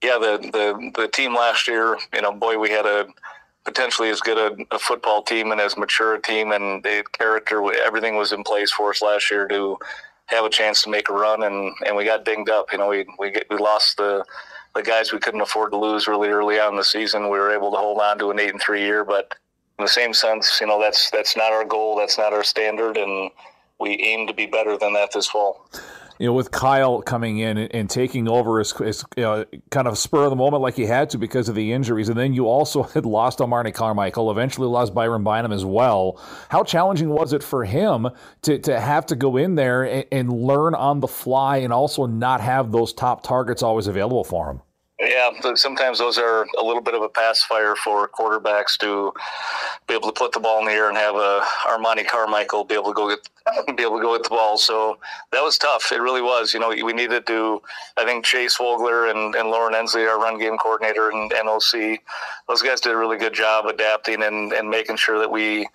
yeah, 0.01 0.17
the, 0.17 0.39
the 0.53 0.91
the 1.01 1.07
team 1.09 1.35
last 1.35 1.67
year, 1.67 1.97
you 2.13 2.21
know, 2.21 2.31
boy, 2.31 2.57
we 2.57 2.69
had 2.69 2.85
a 2.85 3.07
potentially 3.65 4.09
as 4.09 4.21
good 4.21 4.37
a, 4.37 4.75
a 4.75 4.79
football 4.79 5.21
team 5.21 5.51
and 5.51 5.59
as 5.59 5.77
mature 5.77 6.15
a 6.15 6.21
team, 6.21 6.53
and 6.53 6.81
the 6.81 7.03
character, 7.11 7.61
everything 7.85 8.15
was 8.15 8.31
in 8.31 8.41
place 8.43 8.71
for 8.71 8.89
us 8.89 9.01
last 9.01 9.29
year 9.29 9.47
to 9.49 9.77
have 10.27 10.45
a 10.45 10.49
chance 10.49 10.81
to 10.83 10.89
make 10.89 11.09
a 11.09 11.13
run, 11.13 11.43
and, 11.43 11.73
and 11.85 11.95
we 11.95 12.05
got 12.05 12.23
dinged 12.23 12.49
up. 12.49 12.71
You 12.71 12.77
know, 12.77 12.87
we 12.87 13.05
we 13.19 13.33
we 13.49 13.57
lost 13.57 13.97
the 13.97 14.23
the 14.75 14.81
guys 14.81 15.11
we 15.11 15.19
couldn't 15.19 15.41
afford 15.41 15.71
to 15.71 15.77
lose 15.77 16.07
really 16.07 16.29
early 16.29 16.57
on 16.57 16.71
in 16.71 16.77
the 16.77 16.85
season. 16.85 17.23
We 17.23 17.37
were 17.37 17.53
able 17.53 17.71
to 17.71 17.77
hold 17.77 17.99
on 17.99 18.17
to 18.19 18.31
an 18.31 18.39
eight 18.39 18.51
and 18.51 18.61
three 18.61 18.83
year, 18.83 19.03
but 19.03 19.33
in 19.79 19.85
the 19.85 19.89
same 19.89 20.13
sense, 20.13 20.59
you 20.59 20.67
know, 20.67 20.79
that's 20.79 21.09
that's 21.09 21.35
not 21.35 21.51
our 21.51 21.65
goal, 21.65 21.97
that's 21.97 22.17
not 22.17 22.33
our 22.33 22.43
standard, 22.43 22.97
and 22.97 23.31
we 23.79 23.91
aim 24.01 24.27
to 24.27 24.33
be 24.33 24.45
better 24.45 24.77
than 24.77 24.93
that 24.93 25.11
this 25.13 25.27
fall 25.27 25.65
you 26.19 26.25
know, 26.25 26.33
with 26.33 26.51
Kyle 26.51 27.01
coming 27.01 27.39
in 27.39 27.57
and, 27.57 27.89
taking 27.89 28.27
over 28.27 28.59
as, 28.59 28.73
you 29.15 29.23
know, 29.23 29.45
kind 29.71 29.87
of 29.87 29.97
spur 29.97 30.25
of 30.25 30.29
the 30.29 30.35
moment 30.35 30.61
like 30.61 30.75
he 30.75 30.85
had 30.85 31.09
to 31.11 31.17
because 31.17 31.47
of 31.47 31.55
the 31.55 31.71
injuries. 31.71 32.09
And 32.09 32.19
then 32.19 32.33
you 32.33 32.45
also 32.45 32.83
had 32.93 33.05
lost 33.05 33.39
Armani 33.39 33.73
Carmichael, 33.73 34.29
eventually 34.29 34.67
lost 34.67 34.93
Byron 34.93 35.23
Bynum 35.23 35.53
as 35.53 35.63
well. 35.63 36.21
How 36.49 36.63
challenging 36.63 37.09
was 37.09 37.31
it 37.31 37.41
for 37.41 37.63
him 37.63 38.09
to, 38.41 38.59
to 38.59 38.79
have 38.79 39.05
to 39.07 39.15
go 39.15 39.37
in 39.37 39.55
there 39.55 39.83
and, 39.83 40.05
and 40.11 40.29
learn 40.29 40.75
on 40.75 40.99
the 40.99 41.07
fly 41.07 41.57
and 41.57 41.71
also 41.71 42.05
not 42.05 42.41
have 42.41 42.73
those 42.73 42.91
top 42.91 43.23
targets 43.23 43.63
always 43.63 43.87
available 43.87 44.25
for 44.25 44.51
him? 44.51 44.61
Yeah, 45.19 45.53
sometimes 45.55 45.99
those 45.99 46.17
are 46.17 46.47
a 46.57 46.63
little 46.63 46.81
bit 46.81 46.93
of 46.93 47.01
a 47.01 47.09
pacifier 47.09 47.75
for 47.75 48.07
quarterbacks 48.07 48.77
to 48.77 49.11
be 49.85 49.93
able 49.93 50.07
to 50.07 50.17
put 50.17 50.31
the 50.31 50.39
ball 50.39 50.59
in 50.59 50.65
the 50.65 50.71
air 50.71 50.87
and 50.87 50.97
have 50.97 51.15
a 51.15 51.41
Armani 51.67 52.07
Carmichael 52.07 52.63
be 52.63 52.73
able 52.75 52.85
to 52.85 52.93
go 52.93 53.09
get 53.09 53.27
be 53.75 53.83
able 53.83 53.97
to 53.97 54.01
go 54.01 54.15
get 54.15 54.23
the 54.23 54.29
ball. 54.29 54.57
So 54.57 54.97
that 55.33 55.43
was 55.43 55.57
tough. 55.57 55.91
It 55.91 55.99
really 55.99 56.21
was. 56.21 56.53
You 56.53 56.61
know, 56.61 56.69
we 56.69 56.93
needed 56.93 57.27
to. 57.27 57.61
I 57.97 58.05
think 58.05 58.23
Chase 58.23 58.55
Vogler 58.55 59.07
and, 59.07 59.35
and 59.35 59.49
Lauren 59.49 59.75
Ensley, 59.75 60.05
our 60.05 60.17
run 60.17 60.39
game 60.39 60.57
coordinator 60.57 61.09
and 61.09 61.29
NOC, 61.29 61.99
those 62.47 62.61
guys 62.61 62.79
did 62.79 62.93
a 62.93 62.97
really 62.97 63.17
good 63.17 63.33
job 63.33 63.65
adapting 63.65 64.23
and, 64.23 64.53
and 64.53 64.69
making 64.69 64.95
sure 64.95 65.19
that 65.19 65.29
we 65.29 65.67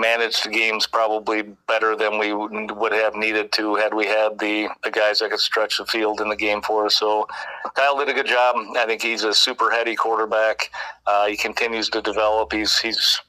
managed 0.00 0.44
the 0.44 0.50
games 0.50 0.86
probably 0.86 1.42
better 1.66 1.96
than 1.96 2.18
we 2.18 2.32
would 2.32 2.92
have 2.92 3.14
needed 3.14 3.52
to 3.52 3.74
had 3.76 3.94
we 3.94 4.06
had 4.06 4.38
the, 4.38 4.68
the 4.84 4.90
guys 4.90 5.18
that 5.18 5.30
could 5.30 5.40
stretch 5.40 5.78
the 5.78 5.86
field 5.86 6.20
in 6.20 6.28
the 6.28 6.36
game 6.36 6.62
for 6.62 6.86
us. 6.86 6.96
So 6.96 7.26
Kyle 7.74 7.98
did 7.98 8.08
a 8.08 8.14
good 8.14 8.26
job. 8.26 8.56
I 8.76 8.86
think 8.86 9.02
he's 9.02 9.24
a 9.24 9.34
super 9.34 9.70
heady 9.70 9.94
quarterback. 9.94 10.70
Uh, 11.06 11.26
he 11.26 11.36
continues 11.36 11.88
to 11.90 12.02
develop. 12.02 12.52
He's 12.52 12.78
he's. 12.78 13.20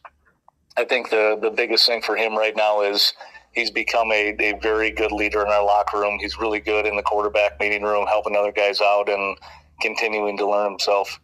I 0.77 0.86
think 0.86 1.10
the 1.10 1.38
the 1.42 1.50
biggest 1.50 1.86
thing 1.86 2.01
for 2.01 2.16
him 2.16 2.38
right 2.38 2.56
now 2.56 2.81
is 2.81 3.13
he's 3.54 3.72
become 3.72 4.12
a, 4.12 4.36
a 4.39 4.60
very 4.60 4.92
good 4.92 5.12
leader 5.12 5.42
in 5.42 5.48
our 5.48 5.63
locker 5.63 6.00
room. 6.00 6.18
He's 6.19 6.38
really 6.38 6.60
good 6.60 6.86
in 6.86 6.95
the 6.95 7.04
quarterback 7.04 7.60
meeting 7.60 7.83
room, 7.83 8.07
helping 8.07 8.36
other 8.36 8.51
guys 8.51 8.81
out 8.81 9.10
and 9.10 9.38
continuing 9.81 10.38
to 10.38 10.50
learn 10.50 10.72
himself. 10.72 11.19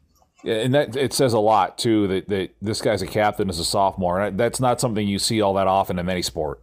And 0.45 0.75
that 0.75 0.95
it 0.95 1.13
says 1.13 1.33
a 1.33 1.39
lot 1.39 1.77
too 1.77 2.07
that, 2.07 2.29
that 2.29 2.51
this 2.61 2.81
guy's 2.81 3.01
a 3.01 3.07
captain 3.07 3.49
as 3.49 3.59
a 3.59 3.65
sophomore. 3.65 4.21
And 4.21 4.39
That's 4.39 4.59
not 4.59 4.79
something 4.79 5.07
you 5.07 5.19
see 5.19 5.41
all 5.41 5.53
that 5.55 5.67
often 5.67 5.97
in 5.97 6.07
any 6.09 6.21
sport. 6.21 6.61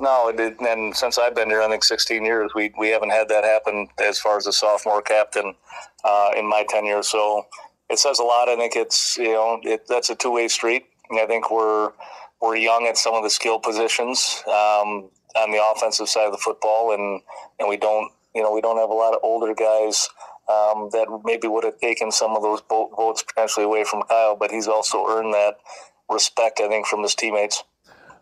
No, 0.00 0.28
it, 0.28 0.56
and 0.60 0.94
since 0.94 1.18
I've 1.18 1.34
been 1.34 1.48
here, 1.48 1.62
I 1.62 1.68
think 1.68 1.84
16 1.84 2.24
years, 2.24 2.50
we 2.54 2.72
we 2.78 2.88
haven't 2.88 3.10
had 3.10 3.28
that 3.28 3.44
happen 3.44 3.88
as 3.98 4.18
far 4.18 4.36
as 4.36 4.46
a 4.46 4.52
sophomore 4.52 5.00
captain 5.00 5.54
uh, 6.04 6.30
in 6.36 6.48
my 6.48 6.64
tenure. 6.68 7.02
So 7.02 7.46
it 7.88 7.98
says 7.98 8.18
a 8.18 8.24
lot. 8.24 8.48
I 8.48 8.56
think 8.56 8.76
it's 8.76 9.16
you 9.16 9.32
know 9.32 9.60
it, 9.62 9.86
that's 9.88 10.10
a 10.10 10.14
two 10.14 10.32
way 10.32 10.48
street. 10.48 10.86
I 11.12 11.26
think 11.26 11.50
we're 11.50 11.92
we're 12.40 12.56
young 12.56 12.86
at 12.86 12.98
some 12.98 13.14
of 13.14 13.22
the 13.22 13.30
skill 13.30 13.58
positions 13.58 14.42
um, 14.46 15.08
on 15.36 15.50
the 15.50 15.62
offensive 15.72 16.08
side 16.08 16.26
of 16.26 16.32
the 16.32 16.38
football, 16.38 16.92
and 16.92 17.22
and 17.60 17.68
we 17.68 17.76
don't 17.76 18.10
you 18.34 18.42
know 18.42 18.52
we 18.52 18.60
don't 18.60 18.78
have 18.78 18.90
a 18.90 18.94
lot 18.94 19.14
of 19.14 19.20
older 19.22 19.54
guys 19.54 20.08
um, 20.48 20.90
that 20.92 21.06
maybe 21.24 21.48
would 21.48 21.64
have 21.64 21.78
taken 21.78 22.10
some 22.12 22.36
of 22.36 22.42
those 22.42 22.60
votes 22.68 23.22
potentially 23.22 23.64
away 23.64 23.84
from 23.84 24.02
Kyle, 24.02 24.36
but 24.36 24.50
he's 24.50 24.68
also 24.68 25.06
earned 25.06 25.32
that 25.32 25.56
respect, 26.10 26.60
I 26.60 26.68
think, 26.68 26.86
from 26.86 27.02
his 27.02 27.14
teammates. 27.14 27.62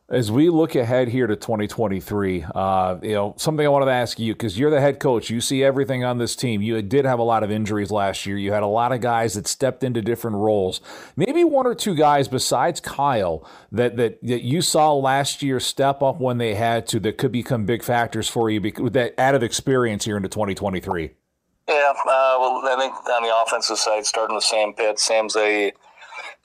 As 0.09 0.31
we 0.31 0.51
look 0.51 0.75
ahead 0.75 1.09
here 1.09 1.27
to 1.27 1.37
2023, 1.37 2.45
uh, 2.55 2.99
you 3.03 3.13
know 3.13 3.35
something 3.39 3.65
I 3.65 3.69
wanted 3.71 3.87
to 3.87 3.93
ask 3.93 4.19
you 4.19 4.35
because 4.35 4.59
you're 4.59 4.71
the 4.71 4.81
head 4.81 5.01
coach. 5.01 5.31
You 5.31 5.41
see 5.41 5.65
everything 5.65 6.05
on 6.05 6.19
this 6.19 6.37
team. 6.37 6.61
You 6.61 6.83
did 6.83 7.07
have 7.07 7.19
a 7.19 7.23
lot 7.23 7.43
of 7.43 7.51
injuries 7.51 7.91
last 7.91 8.27
year. 8.27 8.37
You 8.37 8.53
had 8.53 8.63
a 8.63 8.67
lot 8.67 8.93
of 8.93 9.01
guys 9.01 9.35
that 9.35 9.47
stepped 9.47 9.83
into 9.83 10.03
different 10.03 10.37
roles. 10.37 10.83
Maybe 11.17 11.45
one 11.45 11.67
or 11.67 11.75
two 11.75 11.95
guys 11.95 12.29
besides 12.29 12.79
Kyle 12.79 13.49
that 13.71 13.97
that, 13.97 14.23
that 14.23 14.43
you 14.43 14.61
saw 14.61 14.93
last 14.93 15.43
year 15.43 15.59
step 15.61 16.03
up 16.03 16.21
when 16.21 16.37
they 16.37 16.57
had 16.57 16.87
to 16.89 17.01
that 17.01 17.17
could 17.17 17.33
become 17.33 17.65
big 17.65 17.83
factors 17.83 18.29
for 18.29 18.51
you 18.51 18.61
with 18.61 18.93
that 18.93 19.15
added 19.19 19.43
experience 19.43 20.05
here 20.05 20.19
into 20.19 20.29
2023. 20.29 21.13
Yeah, 21.73 21.95
uh, 22.07 22.37
well, 22.39 22.63
I 22.67 22.77
think 22.79 22.95
on 23.09 23.23
the 23.23 23.35
offensive 23.35 23.79
side, 23.79 24.05
starting 24.05 24.35
with 24.37 24.45
Sam 24.45 24.75
Pitt, 24.75 24.99
Sam's 24.99 25.37
a 25.37 25.73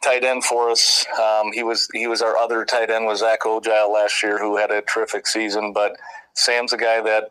tight 0.01 0.23
end 0.23 0.45
for 0.45 0.69
us. 0.69 1.05
Um, 1.19 1.51
he 1.51 1.63
was 1.63 1.89
he 1.93 2.07
was 2.07 2.21
our 2.21 2.37
other 2.37 2.63
tight 2.63 2.89
end 2.89 3.05
was 3.05 3.19
Zach 3.19 3.45
Ogile 3.45 3.91
last 3.91 4.23
year, 4.23 4.39
who 4.39 4.57
had 4.57 4.71
a 4.71 4.81
terrific 4.83 5.27
season. 5.27 5.73
But 5.73 5.97
Sam's 6.33 6.71
a 6.71 6.77
guy 6.77 7.01
that 7.01 7.29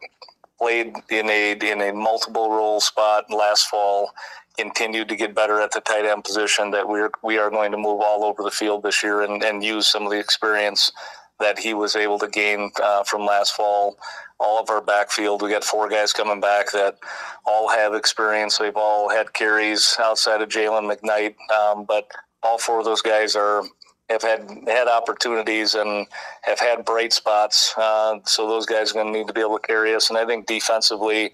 played 0.59 0.95
in 1.09 1.31
a 1.31 1.53
in 1.53 1.81
a 1.81 1.93
multiple 1.95 2.51
role 2.51 2.81
spot 2.81 3.25
last 3.31 3.69
fall. 3.69 4.13
Continued 4.59 5.09
to 5.09 5.17
get 5.17 5.35
better 5.35 5.61
at 5.63 5.73
the 5.73 5.81
tight 5.81 6.05
end 6.05 6.25
position. 6.25 6.73
That 6.73 6.89
we're 6.89 7.11
we 7.23 7.39
are 7.39 7.51
going 7.51 7.73
to 7.73 7.79
move 7.79 8.03
all 8.03 8.25
over 8.25 8.43
the 8.43 8.51
field 8.51 8.83
this 8.83 9.03
year 9.03 9.23
and, 9.23 9.43
and 9.43 9.65
use 9.65 9.87
some 9.87 10.05
of 10.05 10.11
the 10.11 10.19
experience 10.21 10.93
that 11.41 11.59
he 11.59 11.75
was 11.75 11.97
able 11.97 12.19
to 12.19 12.29
gain 12.29 12.71
uh, 12.83 13.05
from 13.05 13.27
last 13.27 13.55
fall 13.55 13.97
all 14.39 14.61
of 14.61 14.69
our 14.71 14.81
backfield. 14.81 15.43
We 15.43 15.51
got 15.51 15.65
four 15.65 15.89
guys 15.89 16.13
coming 16.13 16.41
back 16.41 16.71
that 16.73 16.99
all 17.45 17.69
have 17.69 17.95
experience. 17.95 18.59
They've 18.59 18.77
all 18.77 19.09
had 19.09 19.33
carries 19.33 19.97
outside 19.99 20.43
of 20.43 20.49
Jalen 20.49 20.93
McKnight, 20.93 21.35
um, 21.51 21.85
but 21.87 22.11
all 22.43 22.59
four 22.59 22.79
of 22.79 22.85
those 22.85 23.03
guys 23.03 23.35
are 23.35 23.65
have 24.09 24.23
had 24.23 24.49
had 24.69 24.87
opportunities 24.87 25.75
and 25.75 26.07
have 26.43 26.61
had 26.61 26.85
bright 26.85 27.13
spots. 27.13 27.75
Uh, 27.77 28.19
so 28.25 28.47
those 28.47 28.65
guys 28.67 28.91
are 28.91 28.95
going 28.95 29.13
to 29.13 29.19
need 29.19 29.27
to 29.27 29.33
be 29.33 29.41
able 29.41 29.59
to 29.59 29.67
carry 29.67 29.95
us. 29.95 30.11
And 30.11 30.19
I 30.19 30.25
think 30.25 30.47
defensively, 30.47 31.33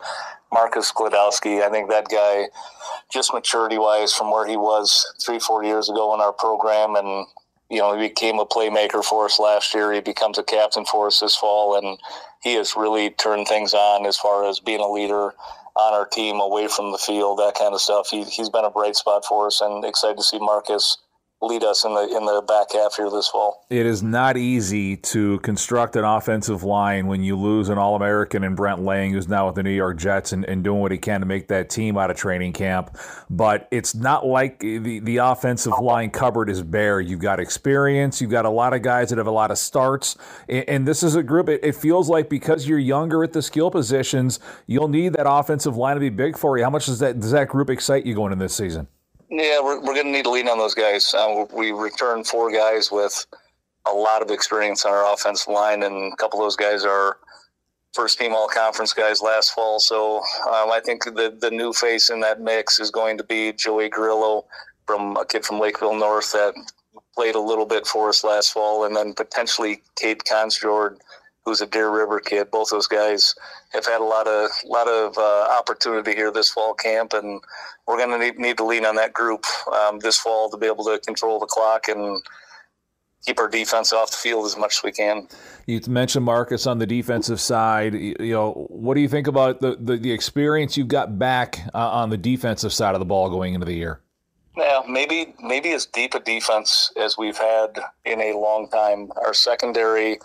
Marcus 0.52 0.90
Gladowski, 0.90 1.62
I 1.62 1.68
think 1.71 1.90
that 1.90 2.09
guy, 2.09 2.47
just 3.12 3.35
maturity 3.35 3.76
wise, 3.76 4.14
from 4.14 4.30
where 4.30 4.47
he 4.47 4.56
was 4.56 5.12
three, 5.23 5.38
four 5.38 5.64
years 5.64 5.90
ago 5.90 6.14
in 6.14 6.21
our 6.21 6.32
program, 6.32 6.94
and 6.97 7.26
you 7.73 7.79
know, 7.79 7.97
he 7.99 8.09
became 8.09 8.38
a 8.38 8.45
playmaker 8.45 9.02
for 9.02 9.25
us 9.25 9.38
last 9.38 9.73
year. 9.73 9.95
He 9.95 10.00
becomes 10.00 10.37
a 10.37 10.43
captain 10.43 10.85
for 10.85 11.07
us 11.07 11.21
this 11.21 11.35
fall, 11.35 11.75
and 11.79 11.99
he 12.43 12.55
has 12.57 12.76
really 12.76 13.09
turned 13.09 13.49
things 13.49 13.73
on 13.73 14.05
as 14.05 14.19
far 14.19 14.47
as 14.47 14.61
being 14.61 14.81
a 14.81 14.93
leader 14.93 15.33
on 15.75 15.95
our 15.95 16.07
team 16.07 16.38
away 16.38 16.69
from 16.69 16.93
the 16.93 16.99
field, 16.99 17.38
that 17.38 17.55
kind 17.59 17.73
of 17.73 17.81
stuff. 17.81 18.09
He, 18.11 18.25
he's 18.25 18.50
been 18.50 18.67
a 18.67 18.71
bright 18.71 18.95
spot 18.95 19.25
for 19.25 19.47
us, 19.47 19.62
and 19.62 19.83
excited 19.87 20.19
to 20.19 20.23
see 20.23 20.38
Marcus 20.38 20.99
lead 21.42 21.64
us 21.64 21.84
in 21.84 21.92
the 21.92 22.02
in 22.02 22.25
the 22.25 22.42
back 22.46 22.72
half 22.72 22.94
here 22.96 23.11
this 23.11 23.28
fall. 23.28 23.66
It 23.68 23.84
is 23.84 24.02
not 24.02 24.37
easy 24.37 24.96
to 24.96 25.40
construct 25.40 25.96
an 25.96 26.04
offensive 26.04 26.62
line 26.62 27.08
when 27.08 27.22
you 27.22 27.37
lose 27.37 27.68
an 27.68 27.78
All 27.78 27.96
American 27.96 28.44
in 28.44 28.54
Brent 28.54 28.82
Laing, 28.82 29.12
who's 29.12 29.28
now 29.28 29.46
with 29.46 29.56
the 29.56 29.62
New 29.62 29.70
York 29.70 29.99
Jets 29.99 30.32
and, 30.32 30.44
and 30.44 30.62
doing 30.62 30.80
what 30.80 30.92
he 30.92 30.99
can 30.99 31.20
to 31.20 31.26
make 31.26 31.49
that 31.49 31.68
team 31.68 31.99
out 31.99 32.11
of 32.11 32.16
training 32.16 32.52
camp. 32.52 32.96
But 33.28 33.68
it's 33.70 33.94
not 33.94 34.25
like 34.25 34.61
the, 34.61 35.00
the 35.00 35.16
offensive 35.18 35.75
line 35.80 36.11
cupboard 36.11 36.49
is 36.49 36.62
bare. 36.62 37.00
You've 37.00 37.20
got 37.20 37.40
experience, 37.40 38.20
you've 38.20 38.30
got 38.30 38.44
a 38.44 38.50
lot 38.50 38.72
of 38.72 38.82
guys 38.82 39.11
that 39.11 39.18
have 39.18 39.26
a 39.26 39.32
lot 39.32 39.50
of 39.50 39.58
starts. 39.58 40.16
And, 40.49 40.68
and 40.68 40.88
this 40.88 41.02
is 41.02 41.16
a 41.16 41.22
group, 41.22 41.49
it, 41.49 41.61
it 41.64 41.75
feels 41.75 42.08
like 42.08 42.28
because 42.28 42.68
you're 42.68 42.78
younger 42.78 43.25
at 43.25 43.32
the 43.32 43.42
skill 43.42 43.70
positions, 43.70 44.38
you'll 44.66 44.88
need 44.88 45.14
that 45.14 45.28
offensive 45.28 45.76
line 45.76 45.96
to 45.96 46.00
be 46.00 46.08
big 46.08 46.38
for 46.38 46.56
you. 46.56 46.64
How 46.64 46.70
much 46.70 46.87
does 46.87 47.00
that 47.00 47.18
does 47.18 47.32
that 47.32 47.49
group 47.49 47.68
excite 47.68 48.06
you 48.06 48.14
going 48.14 48.32
in 48.32 48.38
this 48.38 48.54
season? 48.54 48.87
Yeah, 49.35 49.61
we're, 49.62 49.81
we're 49.81 49.95
going 49.95 50.05
to 50.05 50.12
need 50.12 50.25
to 50.25 50.31
lean 50.31 50.47
on 50.47 50.59
those 50.59 50.75
guys. 50.75 51.15
Uh, 51.15 51.47
we 51.55 51.73
returned 51.73 52.27
four 52.27 52.53
guys 52.53 52.93
with 52.93 53.27
a 53.91 53.95
lot 53.95 54.21
of 54.21 54.31
experience 54.31 54.85
on 54.85 54.93
our 54.93 55.11
offensive 55.11 55.49
line, 55.51 55.83
and 55.85 56.12
a 56.12 56.17
couple 56.17 56.39
of 56.39 56.45
those 56.45 56.57
guys 56.57 56.85
are 56.85 57.17
first 57.95 58.19
team 58.19 58.35
all 58.35 58.47
conference 58.47 58.93
guys 58.93 59.23
last 59.23 59.53
fall. 59.53 59.81
So 59.81 60.19
um, 60.19 60.71
I 60.71 60.83
think 60.85 61.05
the, 61.05 61.35
the 61.41 61.51
new 61.51 61.73
face 61.73 62.11
in 62.11 62.21
that 62.21 62.43
mix 62.43 62.79
is 62.79 62.91
going 62.91 63.17
to 63.17 63.25
be 63.25 63.55
Joey 63.55 63.89
Grillo 63.89 64.45
from 64.87 65.17
a 65.17 65.25
kid 65.25 65.47
from 65.47 65.59
Lakeville 65.59 65.97
North 65.97 66.31
that 66.33 66.53
played 67.15 67.35
a 67.35 67.41
little 67.41 67.67
bit 67.67 67.87
for 67.87 68.11
us 68.11 68.25
last 68.25 68.53
fall, 68.53 68.85
and 68.85 68.95
then 68.95 69.15
potentially 69.15 69.83
Kate 69.97 70.23
Consjord 70.31 70.99
who's 71.44 71.61
a 71.61 71.66
Deer 71.66 71.90
River 71.90 72.20
kid. 72.20 72.50
Both 72.50 72.70
those 72.70 72.87
guys 72.87 73.34
have 73.72 73.87
had 73.87 74.00
a 74.00 74.04
lot 74.04 74.26
of 74.26 74.50
lot 74.64 74.88
of 74.88 75.16
uh, 75.18 75.56
opportunity 75.58 76.14
here 76.14 76.30
this 76.30 76.50
fall 76.50 76.75
camp, 76.75 77.12
and 77.12 77.40
we're 77.87 77.99
going 77.99 78.11
to 78.11 78.18
need, 78.18 78.38
need 78.38 78.56
to 78.58 78.64
lean 78.64 78.84
on 78.84 78.96
that 78.96 79.12
group 79.12 79.44
um, 79.72 79.99
this 80.00 80.18
fall 80.18 80.50
to 80.50 80.56
be 80.56 80.66
able 80.66 80.84
to 80.84 80.99
control 81.00 81.38
the 81.38 81.46
clock 81.46 81.88
and 81.88 82.22
keep 83.25 83.38
our 83.38 83.49
defense 83.49 83.92
off 83.92 84.11
the 84.11 84.16
field 84.16 84.44
as 84.46 84.56
much 84.56 84.78
as 84.78 84.82
we 84.82 84.92
can. 84.92 85.28
You 85.66 85.80
mentioned 85.88 86.25
Marcus 86.25 86.66
on 86.66 86.78
the 86.78 86.87
defensive 86.87 87.40
side. 87.40 87.94
You 87.94 88.16
know, 88.18 88.66
what 88.68 88.94
do 88.94 89.00
you 89.00 89.08
think 89.08 89.26
about 89.26 89.61
the 89.61 89.76
the, 89.80 89.96
the 89.96 90.12
experience 90.12 90.76
you've 90.76 90.88
got 90.88 91.18
back 91.18 91.61
uh, 91.75 91.90
on 91.90 92.11
the 92.11 92.18
defensive 92.18 92.72
side 92.72 92.94
of 92.94 92.99
the 92.99 93.06
ball 93.06 93.30
going 93.30 93.54
into 93.54 93.66
the 93.66 93.75
year? 93.75 94.00
Yeah, 94.56 94.82
maybe 94.87 95.34
maybe 95.40 95.70
as 95.70 95.87
deep 95.87 96.14
a 96.14 96.20
defense 96.20 96.92
as 97.00 97.16
we've 97.16 97.38
had 97.38 97.78
in 98.04 98.20
a 98.20 98.37
long 98.37 98.68
time. 98.68 99.11
Our 99.25 99.32
secondary 99.32 100.18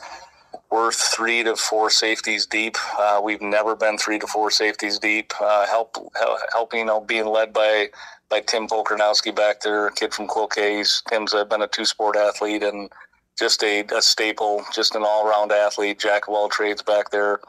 we're 0.69 0.91
three 0.91 1.43
to 1.43 1.55
four 1.55 1.89
safeties 1.89 2.45
deep. 2.45 2.75
Uh, 2.99 3.21
we've 3.23 3.41
never 3.41 3.75
been 3.75 3.97
three 3.97 4.19
to 4.19 4.27
four 4.27 4.51
safeties 4.51 4.99
deep. 4.99 5.33
Uh, 5.39 5.65
help, 5.65 5.95
help, 6.15 6.39
helping, 6.51 6.79
you 6.81 6.85
know, 6.85 7.01
being 7.01 7.25
led 7.25 7.53
by 7.53 7.89
by 8.29 8.41
Tim 8.41 8.67
Polkernowski 8.67 9.33
back 9.33 9.61
there, 9.61 9.87
a 9.87 9.91
kid 9.93 10.13
from 10.13 10.27
Cloquet. 10.27 10.83
Tim's 11.07 11.33
uh, 11.33 11.45
been 11.45 11.61
a 11.61 11.67
two 11.67 11.85
sport 11.85 12.17
athlete 12.17 12.61
and 12.61 12.89
just 13.39 13.63
a, 13.63 13.85
a 13.95 14.01
staple, 14.01 14.65
just 14.73 14.95
an 14.95 15.03
all 15.05 15.27
round 15.27 15.51
athlete, 15.51 15.99
jack 15.99 16.27
of 16.27 16.33
all 16.33 16.49
trades 16.49 16.81
back 16.81 17.09
there. 17.11 17.39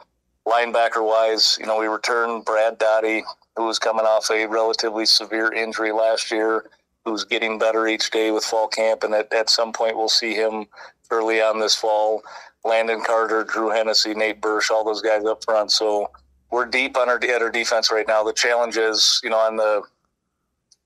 Linebacker 0.47 1.05
wise, 1.05 1.57
you 1.59 1.65
know, 1.65 1.79
we 1.79 1.87
returned 1.87 2.45
Brad 2.45 2.77
Dottie, 2.77 3.23
who 3.55 3.65
was 3.65 3.77
coming 3.77 4.05
off 4.05 4.29
a 4.31 4.45
relatively 4.45 5.05
severe 5.05 5.51
injury 5.51 5.91
last 5.91 6.31
year, 6.31 6.65
who's 7.03 7.25
getting 7.25 7.59
better 7.59 7.87
each 7.87 8.09
day 8.11 8.31
with 8.31 8.43
fall 8.43 8.67
camp, 8.67 9.03
and 9.03 9.13
at, 9.13 9.33
at 9.33 9.49
some 9.49 9.73
point 9.73 9.97
we'll 9.97 10.09
see 10.09 10.33
him 10.33 10.65
early 11.11 11.41
on 11.41 11.59
this 11.59 11.75
fall. 11.75 12.21
Landon 12.63 13.01
Carter, 13.05 13.43
Drew 13.43 13.69
Hennessy, 13.69 14.13
Nate 14.13 14.41
Bursch, 14.41 14.69
all 14.69 14.83
those 14.83 15.01
guys 15.01 15.23
up 15.25 15.43
front. 15.43 15.71
So 15.71 16.11
we're 16.51 16.65
deep 16.65 16.97
on 16.97 17.09
our, 17.09 17.15
at 17.15 17.41
our 17.41 17.49
defense 17.49 17.91
right 17.91 18.07
now. 18.07 18.23
The 18.23 18.33
challenge 18.33 18.77
is, 18.77 19.19
you 19.23 19.29
know, 19.29 19.37
on 19.37 19.55
the 19.55 19.83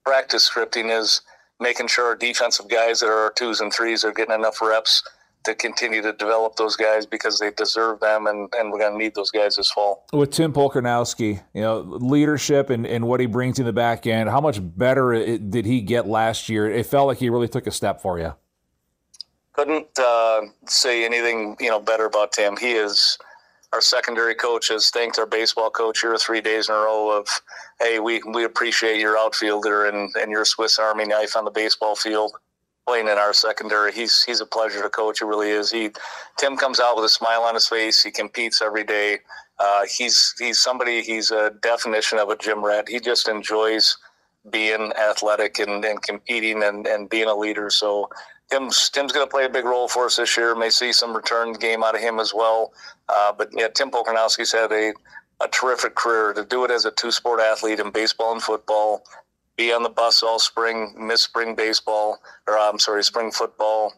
practice 0.05 0.49
scripting 0.49 0.95
is 0.95 1.21
making 1.59 1.87
sure 1.87 2.05
our 2.05 2.15
defensive 2.15 2.67
guys 2.67 2.99
that 2.99 3.07
are 3.07 3.17
our 3.17 3.31
twos 3.31 3.61
and 3.61 3.73
threes 3.73 4.03
are 4.03 4.11
getting 4.11 4.35
enough 4.35 4.61
reps 4.61 5.03
to 5.45 5.55
continue 5.55 6.01
to 6.01 6.13
develop 6.13 6.55
those 6.55 6.75
guys 6.77 7.05
because 7.05 7.37
they 7.37 7.51
deserve 7.51 7.99
them, 7.99 8.27
and, 8.27 8.53
and 8.55 8.71
we're 8.71 8.79
going 8.79 8.93
to 8.93 8.97
need 8.97 9.13
those 9.13 9.29
guys 9.29 9.57
this 9.57 9.69
fall. 9.71 10.05
With 10.13 10.31
Tim 10.31 10.53
Polkernowski, 10.53 11.41
you 11.53 11.61
know, 11.61 11.79
leadership 11.79 12.69
and, 12.69 12.87
and 12.87 13.05
what 13.07 13.19
he 13.19 13.25
brings 13.25 13.59
in 13.59 13.65
the 13.65 13.73
back 13.73 14.07
end, 14.07 14.29
how 14.29 14.39
much 14.39 14.59
better 14.61 15.11
it, 15.11 15.51
did 15.51 15.65
he 15.65 15.81
get 15.81 16.07
last 16.07 16.47
year? 16.47 16.69
It 16.69 16.85
felt 16.85 17.07
like 17.07 17.17
he 17.17 17.29
really 17.29 17.49
took 17.49 17.67
a 17.67 17.71
step 17.71 18.01
for 18.01 18.19
you 18.19 18.35
couldn't 19.53 19.99
uh, 19.99 20.41
say 20.67 21.05
anything 21.05 21.55
you 21.59 21.69
know 21.69 21.79
better 21.79 22.05
about 22.05 22.33
Tim. 22.33 22.57
He 22.57 22.71
is 22.73 23.17
our 23.73 23.81
secondary 23.81 24.35
coach 24.35 24.67
has 24.69 24.91
thanked 24.91 25.17
our 25.17 25.25
baseball 25.25 25.71
coach 25.71 26.01
here 26.01 26.15
three 26.17 26.41
days 26.41 26.69
in 26.69 26.75
a 26.75 26.77
row 26.77 27.09
of, 27.09 27.27
hey, 27.79 27.97
we, 27.97 28.21
we 28.31 28.43
appreciate 28.43 28.99
your 28.99 29.17
outfielder 29.17 29.85
and, 29.85 30.13
and 30.15 30.29
your 30.29 30.45
Swiss 30.45 30.77
Army 30.77 31.05
knife 31.05 31.35
on 31.35 31.43
the 31.43 31.49
baseball 31.49 31.95
field 31.95 32.33
playing 32.85 33.07
in 33.07 33.17
our 33.17 33.33
secondary. 33.33 33.91
He's 33.91 34.23
he's 34.23 34.41
a 34.41 34.45
pleasure 34.45 34.83
to 34.83 34.89
coach. 34.89 35.21
It 35.21 35.25
really 35.25 35.49
is. 35.49 35.71
He 35.71 35.89
Tim 36.37 36.57
comes 36.57 36.79
out 36.79 36.95
with 36.95 37.05
a 37.05 37.09
smile 37.09 37.41
on 37.41 37.55
his 37.55 37.67
face. 37.67 38.03
He 38.03 38.11
competes 38.11 38.61
every 38.61 38.83
day. 38.83 39.19
Uh, 39.57 39.85
he's 39.85 40.35
he's 40.37 40.59
somebody. 40.59 41.01
He's 41.01 41.31
a 41.31 41.51
definition 41.61 42.19
of 42.19 42.29
a 42.29 42.35
gym 42.35 42.63
rat. 42.63 42.89
He 42.89 42.99
just 42.99 43.27
enjoys 43.27 43.97
being 44.51 44.91
athletic 44.99 45.59
and, 45.59 45.85
and 45.85 46.01
competing 46.01 46.63
and, 46.63 46.85
and 46.85 47.09
being 47.09 47.29
a 47.29 47.35
leader. 47.35 47.69
So 47.69 48.09
Tim's 48.53 48.87
Tim's 48.89 49.11
going 49.11 49.25
to 49.25 49.29
play 49.31 49.45
a 49.45 49.49
big 49.49 49.65
role 49.65 49.87
for 49.87 50.05
us 50.05 50.17
this 50.17 50.37
year. 50.37 50.53
May 50.53 50.69
see 50.69 50.93
some 50.93 51.15
return 51.15 51.53
game 51.53 51.83
out 51.83 51.95
of 51.95 52.01
him 52.01 52.19
as 52.19 52.33
well. 52.35 52.71
Uh, 53.09 53.33
but 53.35 53.49
yeah, 53.51 53.67
Tim 53.67 53.89
Polkernowski's 53.89 54.51
had 54.51 54.71
a, 54.71 54.93
a 55.41 55.47
terrific 55.47 55.95
career 55.95 56.33
to 56.33 56.45
do 56.45 56.63
it 56.63 56.69
as 56.69 56.85
a 56.85 56.91
two 56.91 57.09
sport 57.09 57.39
athlete 57.39 57.79
in 57.79 57.89
baseball 57.89 58.31
and 58.31 58.43
football. 58.43 59.03
Be 59.57 59.73
on 59.73 59.81
the 59.81 59.89
bus 59.89 60.21
all 60.21 60.37
spring, 60.37 60.93
miss 60.99 61.21
spring 61.21 61.55
baseball, 61.55 62.19
or 62.47 62.59
I'm 62.59 62.77
sorry, 62.77 63.03
spring 63.03 63.31
football. 63.31 63.93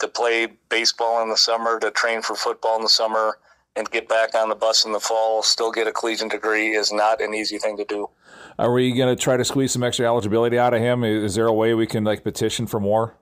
To 0.00 0.08
play 0.08 0.48
baseball 0.68 1.22
in 1.22 1.30
the 1.30 1.36
summer, 1.38 1.80
to 1.80 1.90
train 1.90 2.20
for 2.20 2.36
football 2.36 2.76
in 2.76 2.82
the 2.82 2.90
summer, 2.90 3.38
and 3.74 3.90
get 3.90 4.06
back 4.06 4.34
on 4.34 4.50
the 4.50 4.54
bus 4.54 4.84
in 4.84 4.92
the 4.92 5.00
fall, 5.00 5.42
still 5.42 5.72
get 5.72 5.86
a 5.86 5.92
collegiate 5.92 6.30
degree 6.30 6.72
is 6.72 6.92
not 6.92 7.22
an 7.22 7.32
easy 7.32 7.56
thing 7.56 7.78
to 7.78 7.84
do. 7.84 8.10
Are 8.58 8.72
we 8.72 8.92
going 8.92 9.14
to 9.14 9.20
try 9.20 9.38
to 9.38 9.44
squeeze 9.46 9.72
some 9.72 9.82
extra 9.82 10.04
eligibility 10.04 10.58
out 10.58 10.74
of 10.74 10.80
him? 10.80 11.04
Is 11.04 11.34
there 11.36 11.46
a 11.46 11.52
way 11.54 11.72
we 11.72 11.86
can 11.86 12.04
like 12.04 12.22
petition 12.22 12.66
for 12.66 12.78
more? 12.78 13.16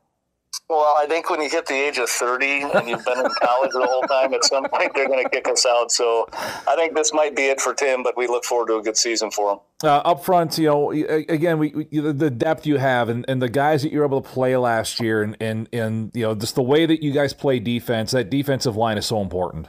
Well, 0.68 0.94
I 0.98 1.06
think 1.06 1.28
when 1.28 1.40
you 1.40 1.50
hit 1.50 1.66
the 1.66 1.74
age 1.74 1.98
of 1.98 2.08
30 2.08 2.62
and 2.74 2.88
you've 2.88 3.04
been 3.04 3.18
in 3.18 3.30
college 3.42 3.70
the 3.72 3.86
whole 3.86 4.02
time, 4.02 4.32
at 4.32 4.44
some 4.44 4.64
point 4.64 4.94
they're 4.94 5.08
going 5.08 5.22
to 5.22 5.28
kick 5.28 5.48
us 5.48 5.66
out. 5.66 5.90
So 5.90 6.26
I 6.32 6.74
think 6.76 6.94
this 6.94 7.12
might 7.12 7.36
be 7.36 7.44
it 7.44 7.60
for 7.60 7.74
Tim, 7.74 8.02
but 8.02 8.16
we 8.16 8.26
look 8.26 8.44
forward 8.44 8.68
to 8.68 8.76
a 8.76 8.82
good 8.82 8.96
season 8.96 9.30
for 9.30 9.52
him. 9.52 9.58
Uh, 9.84 9.96
up 9.98 10.24
front, 10.24 10.56
you 10.58 10.68
know, 10.68 10.92
again, 10.92 11.58
we, 11.58 11.70
we, 11.70 11.84
the 12.00 12.30
depth 12.30 12.66
you 12.66 12.78
have 12.78 13.08
and, 13.08 13.24
and 13.28 13.42
the 13.42 13.48
guys 13.48 13.82
that 13.82 13.92
you 13.92 13.98
were 13.98 14.04
able 14.04 14.22
to 14.22 14.28
play 14.28 14.56
last 14.56 15.00
year 15.00 15.22
and, 15.22 15.36
and, 15.40 15.68
and, 15.72 16.10
you 16.14 16.22
know, 16.22 16.34
just 16.34 16.54
the 16.54 16.62
way 16.62 16.86
that 16.86 17.02
you 17.02 17.12
guys 17.12 17.34
play 17.34 17.58
defense, 17.58 18.12
that 18.12 18.30
defensive 18.30 18.76
line 18.76 18.96
is 18.96 19.06
so 19.06 19.20
important. 19.20 19.68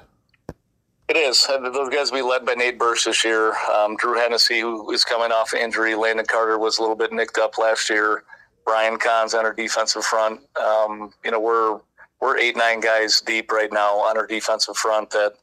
It 1.09 1.17
is. 1.17 1.45
Those 1.47 1.89
guys 1.89 2.11
will 2.11 2.19
be 2.19 2.21
led 2.21 2.45
by 2.45 2.53
Nate 2.53 2.79
Bursch 2.79 3.05
this 3.05 3.25
year. 3.25 3.53
Um, 3.71 3.97
Drew 3.97 4.15
Hennessy, 4.15 4.61
who 4.61 4.89
is 4.91 5.03
coming 5.03 5.31
off 5.31 5.53
injury. 5.53 5.95
Landon 5.95 6.25
Carter 6.25 6.57
was 6.57 6.77
a 6.77 6.81
little 6.81 6.95
bit 6.95 7.11
nicked 7.11 7.37
up 7.37 7.57
last 7.57 7.89
year. 7.89 8.23
Brian 8.65 8.97
Kahn's 8.97 9.33
on 9.33 9.45
our 9.45 9.53
defensive 9.53 10.03
front. 10.03 10.41
Um, 10.59 11.13
you 11.23 11.31
know, 11.31 11.39
we're 11.39 11.79
we're 12.21 12.37
eight 12.37 12.55
nine 12.55 12.79
guys 12.79 13.21
deep 13.21 13.51
right 13.51 13.71
now 13.71 13.97
on 13.97 14.17
our 14.17 14.27
defensive 14.27 14.77
front 14.77 15.09
that 15.11 15.33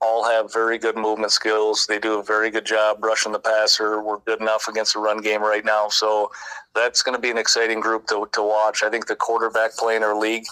all 0.00 0.24
have 0.24 0.52
very 0.52 0.78
good 0.78 0.96
movement 0.96 1.32
skills. 1.32 1.86
They 1.86 1.98
do 1.98 2.18
a 2.18 2.22
very 2.22 2.50
good 2.50 2.64
job 2.64 3.04
rushing 3.04 3.32
the 3.32 3.38
passer. 3.38 4.02
We're 4.02 4.18
good 4.20 4.40
enough 4.40 4.66
against 4.66 4.94
the 4.94 5.00
run 5.00 5.20
game 5.20 5.42
right 5.42 5.64
now, 5.64 5.88
so 5.88 6.30
that's 6.74 7.02
going 7.02 7.14
to 7.14 7.20
be 7.20 7.30
an 7.30 7.38
exciting 7.38 7.80
group 7.80 8.06
to 8.08 8.28
to 8.32 8.42
watch. 8.42 8.82
I 8.82 8.90
think 8.90 9.06
the 9.06 9.16
quarterback 9.16 9.76
play 9.76 9.96
in 9.96 10.02
our 10.02 10.16
league 10.18 10.44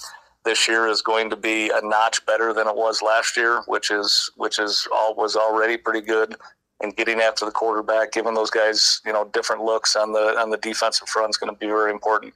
this 0.44 0.68
year 0.68 0.86
is 0.86 1.02
going 1.02 1.30
to 1.30 1.36
be 1.36 1.70
a 1.74 1.80
notch 1.82 2.24
better 2.26 2.52
than 2.52 2.66
it 2.66 2.76
was 2.76 3.02
last 3.02 3.36
year, 3.36 3.62
which 3.66 3.90
is 3.90 4.30
which 4.36 4.58
is 4.58 4.86
all 4.92 5.14
was 5.14 5.36
already 5.36 5.76
pretty 5.76 6.00
good 6.00 6.36
and 6.80 6.94
getting 6.96 7.20
after 7.20 7.44
the 7.44 7.50
quarterback, 7.50 8.12
giving 8.12 8.34
those 8.34 8.50
guys 8.50 9.00
you 9.04 9.12
know 9.12 9.28
different 9.32 9.62
looks 9.62 9.96
on 9.96 10.12
the 10.12 10.38
on 10.38 10.50
the 10.50 10.56
defensive 10.58 11.08
front 11.08 11.30
is 11.30 11.36
going 11.36 11.52
to 11.52 11.58
be 11.58 11.66
very 11.66 11.90
important. 11.90 12.34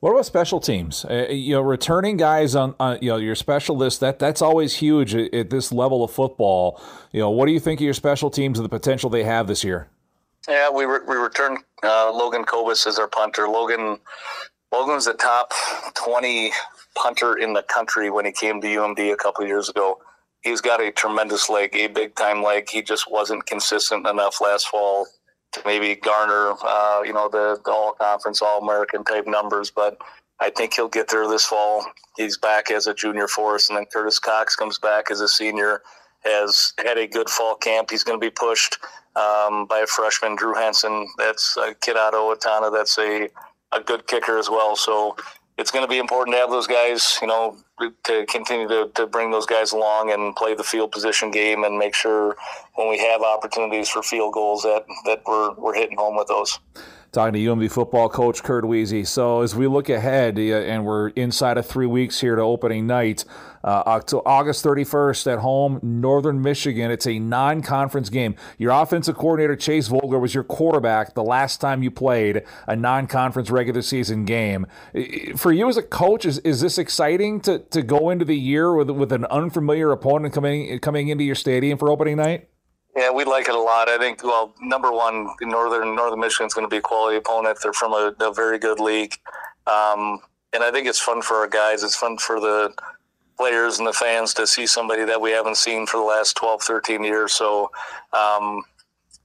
What 0.00 0.10
about 0.10 0.26
special 0.26 0.60
teams? 0.60 1.06
Uh, 1.06 1.28
you 1.30 1.54
know, 1.54 1.62
returning 1.62 2.18
guys 2.18 2.54
on, 2.54 2.74
on, 2.78 2.98
you 3.00 3.08
know 3.08 3.16
your 3.16 3.34
specialists 3.34 4.00
that 4.00 4.18
that's 4.18 4.42
always 4.42 4.74
huge 4.74 5.14
at, 5.14 5.32
at, 5.32 5.50
this 5.50 5.72
level 5.72 6.04
of 6.04 6.10
football. 6.10 6.78
You 7.12 7.20
know, 7.20 7.30
what 7.30 7.46
do 7.46 7.52
you 7.52 7.60
think 7.60 7.80
of 7.80 7.84
your 7.84 7.94
special 7.94 8.28
teams 8.30 8.58
and 8.58 8.64
the 8.64 8.68
potential 8.68 9.08
they 9.08 9.24
have 9.24 9.46
this 9.46 9.64
year? 9.64 9.88
Yeah, 10.46 10.70
we 10.70 10.84
re- 10.84 11.06
we 11.08 11.16
returned 11.16 11.58
uh, 11.82 12.12
Logan 12.12 12.44
Kobus 12.44 12.86
as 12.86 12.98
our 12.98 13.08
punter. 13.08 13.48
Logan 13.48 13.98
Logan's 14.70 15.06
the 15.06 15.14
top 15.14 15.54
twenty 15.94 16.52
punter 16.94 17.38
in 17.38 17.54
the 17.54 17.62
country 17.62 18.10
when 18.10 18.26
he 18.26 18.32
came 18.32 18.60
to 18.60 18.66
UMD 18.66 19.12
a 19.12 19.16
couple 19.16 19.46
years 19.46 19.68
ago 19.70 19.98
he's 20.44 20.60
got 20.60 20.80
a 20.80 20.92
tremendous 20.92 21.50
leg, 21.50 21.74
a 21.74 21.88
big 21.88 22.14
time 22.14 22.42
leg. 22.42 22.68
He 22.70 22.82
just 22.82 23.10
wasn't 23.10 23.46
consistent 23.46 24.06
enough 24.06 24.40
last 24.40 24.68
fall 24.68 25.06
to 25.52 25.62
maybe 25.64 25.96
garner, 25.96 26.54
uh, 26.62 27.02
you 27.04 27.12
know, 27.12 27.28
the, 27.28 27.58
the 27.64 27.72
all 27.72 27.94
conference, 27.94 28.42
all 28.42 28.62
American 28.62 29.04
type 29.04 29.26
numbers. 29.26 29.70
But 29.70 29.98
I 30.40 30.50
think 30.50 30.74
he'll 30.74 30.88
get 30.88 31.08
there 31.08 31.28
this 31.28 31.46
fall. 31.46 31.84
He's 32.16 32.38
back 32.38 32.70
as 32.70 32.86
a 32.86 32.94
junior 32.94 33.26
for 33.26 33.56
us, 33.56 33.68
and 33.68 33.76
then 33.76 33.86
Curtis 33.92 34.18
Cox 34.18 34.54
comes 34.54 34.78
back 34.78 35.10
as 35.10 35.20
a 35.20 35.28
senior. 35.28 35.82
Has 36.24 36.72
had 36.78 36.96
a 36.96 37.06
good 37.06 37.28
fall 37.28 37.54
camp. 37.54 37.90
He's 37.90 38.02
going 38.04 38.18
to 38.18 38.24
be 38.24 38.30
pushed 38.30 38.78
um, 39.14 39.66
by 39.66 39.80
a 39.80 39.86
freshman, 39.86 40.36
Drew 40.36 40.54
Henson. 40.54 41.06
That's 41.18 41.56
a 41.58 41.74
kid 41.74 41.98
out 41.98 42.14
of 42.14 42.20
Owatonna. 42.20 42.72
That's 42.72 42.98
a 42.98 43.28
a 43.72 43.80
good 43.80 44.06
kicker 44.06 44.38
as 44.38 44.48
well. 44.48 44.76
So 44.76 45.16
it's 45.56 45.70
going 45.70 45.84
to 45.84 45.88
be 45.88 45.98
important 45.98 46.34
to 46.34 46.40
have 46.40 46.50
those 46.50 46.66
guys, 46.66 47.18
you 47.22 47.28
know, 47.28 47.56
to 48.04 48.26
continue 48.26 48.68
to, 48.68 48.90
to 48.94 49.06
bring 49.06 49.30
those 49.30 49.46
guys 49.46 49.72
along 49.72 50.10
and 50.10 50.34
play 50.34 50.54
the 50.54 50.64
field 50.64 50.90
position 50.92 51.30
game 51.30 51.64
and 51.64 51.78
make 51.78 51.94
sure 51.94 52.36
when 52.74 52.88
we 52.88 52.98
have 52.98 53.22
opportunities 53.22 53.88
for 53.88 54.02
field 54.02 54.34
goals 54.34 54.62
that, 54.62 54.84
that 55.04 55.22
we're, 55.26 55.54
we're 55.54 55.74
hitting 55.74 55.96
home 55.96 56.16
with 56.16 56.28
those 56.28 56.58
talking 57.14 57.32
to 57.32 57.38
UMD 57.38 57.70
football 57.70 58.08
coach 58.08 58.42
Curt 58.42 58.64
Wiese. 58.64 59.08
So 59.08 59.42
as 59.42 59.54
we 59.54 59.68
look 59.68 59.88
ahead, 59.88 60.36
and 60.36 60.84
we're 60.84 61.08
inside 61.10 61.56
of 61.56 61.64
three 61.64 61.86
weeks 61.86 62.20
here 62.20 62.34
to 62.34 62.42
opening 62.42 62.88
night, 62.88 63.24
uh, 63.64 64.00
August 64.26 64.64
31st 64.64 65.32
at 65.32 65.38
home, 65.40 65.80
Northern 65.82 66.42
Michigan. 66.42 66.90
It's 66.90 67.06
a 67.06 67.18
non-conference 67.18 68.10
game. 68.10 68.36
Your 68.58 68.70
offensive 68.70 69.16
coordinator 69.16 69.56
Chase 69.56 69.88
Vogler 69.88 70.18
was 70.18 70.34
your 70.34 70.44
quarterback 70.44 71.14
the 71.14 71.24
last 71.24 71.60
time 71.60 71.82
you 71.82 71.90
played 71.90 72.42
a 72.68 72.76
non-conference 72.76 73.50
regular 73.50 73.82
season 73.82 74.26
game. 74.26 74.66
For 75.36 75.50
you 75.50 75.68
as 75.68 75.78
a 75.78 75.82
coach, 75.82 76.26
is, 76.26 76.38
is 76.40 76.60
this 76.60 76.76
exciting 76.78 77.40
to, 77.40 77.58
to 77.58 77.82
go 77.82 78.10
into 78.10 78.24
the 78.24 78.36
year 78.36 78.74
with 78.74 78.90
with 78.90 79.12
an 79.12 79.24
unfamiliar 79.26 79.90
opponent 79.90 80.34
coming 80.34 80.78
coming 80.80 81.08
into 81.08 81.24
your 81.24 81.34
stadium 81.34 81.78
for 81.78 81.90
opening 81.90 82.16
night? 82.16 82.48
Yeah, 82.96 83.10
we 83.10 83.24
like 83.24 83.48
it 83.48 83.54
a 83.54 83.60
lot. 83.60 83.88
I 83.88 83.98
think, 83.98 84.22
well, 84.22 84.54
number 84.60 84.92
one, 84.92 85.28
Northern 85.40 85.96
Northern 85.96 86.20
Michigan 86.20 86.46
is 86.46 86.54
going 86.54 86.64
to 86.64 86.70
be 86.70 86.76
a 86.76 86.82
quality 86.82 87.16
opponent. 87.16 87.58
They're 87.62 87.72
from 87.72 87.92
a, 87.92 88.14
a 88.20 88.32
very 88.32 88.58
good 88.58 88.78
league, 88.78 89.14
um, 89.66 90.20
and 90.52 90.62
I 90.62 90.70
think 90.70 90.86
it's 90.86 91.00
fun 91.00 91.22
for 91.22 91.36
our 91.36 91.48
guys. 91.48 91.82
It's 91.82 91.96
fun 91.96 92.18
for 92.18 92.38
the 92.38 92.72
players 93.36 93.78
and 93.78 93.86
the 93.86 93.92
fans 93.92 94.34
to 94.34 94.46
see 94.46 94.66
somebody 94.66 95.04
that 95.04 95.20
we 95.20 95.30
haven't 95.30 95.56
seen 95.56 95.86
for 95.86 95.98
the 95.98 96.04
last 96.04 96.36
12, 96.36 96.62
13 96.62 97.04
years. 97.04 97.34
So 97.34 97.70
um, 98.12 98.62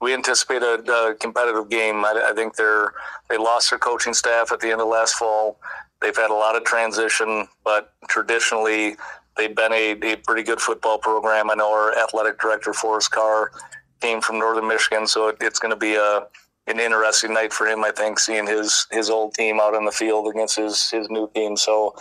we 0.01 0.13
anticipate 0.13 0.63
a, 0.63 0.81
a 0.91 1.15
competitive 1.15 1.69
game. 1.69 2.03
I, 2.05 2.29
I, 2.29 2.33
think 2.33 2.55
they're 2.55 2.93
they 3.29 3.37
lost 3.37 3.69
their 3.69 3.79
coaching 3.79 4.13
staff 4.13 4.51
at 4.51 4.59
the 4.59 4.71
end 4.71 4.81
of 4.81 4.87
last 4.87 5.15
fall. 5.15 5.59
They've 6.01 6.15
had 6.15 6.31
a 6.31 6.33
lot 6.33 6.55
of 6.55 6.63
transition, 6.63 7.47
but 7.63 7.93
traditionally 8.07 8.95
they've 9.35 9.55
been 9.55 9.73
a, 9.73 9.91
a 9.91 10.15
pretty 10.17 10.43
good 10.43 10.61
football 10.61 10.97
program. 10.97 11.49
I 11.51 11.55
know 11.55 11.71
our 11.71 11.97
athletic 11.97 12.39
director 12.39 12.73
Forrest 12.73 13.11
Karr 13.11 13.51
came 13.99 14.21
from 14.21 14.39
Northern 14.39 14.67
Michigan, 14.67 15.07
so 15.07 15.27
it, 15.27 15.37
it's 15.41 15.59
going 15.59 15.71
to 15.71 15.77
be 15.77 15.95
a 15.95 16.27
an 16.67 16.79
interesting 16.79 17.33
night 17.33 17.51
for 17.51 17.67
him. 17.67 17.83
I 17.83 17.91
think 17.91 18.19
seeing 18.19 18.47
his 18.47 18.87
his 18.91 19.09
old 19.09 19.33
team 19.33 19.59
out 19.59 19.73
in 19.73 19.85
the 19.85 19.91
field 19.91 20.27
against 20.27 20.55
his 20.55 20.89
his 20.89 21.09
new 21.09 21.29
team. 21.33 21.57
So, 21.57 21.95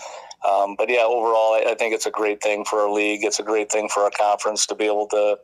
um, 0.46 0.76
but 0.76 0.88
yeah, 0.88 1.02
overall, 1.04 1.54
I, 1.54 1.64
I, 1.70 1.74
think 1.74 1.94
it's 1.94 2.06
a 2.06 2.10
great 2.10 2.40
thing 2.40 2.64
for 2.64 2.80
our 2.80 2.90
league. 2.90 3.24
It's 3.24 3.40
a 3.40 3.42
great 3.42 3.72
thing 3.72 3.88
for 3.88 4.04
our 4.04 4.10
conference 4.10 4.66
to 4.66 4.74
be 4.74 4.84
able 4.84 5.08
to. 5.08 5.38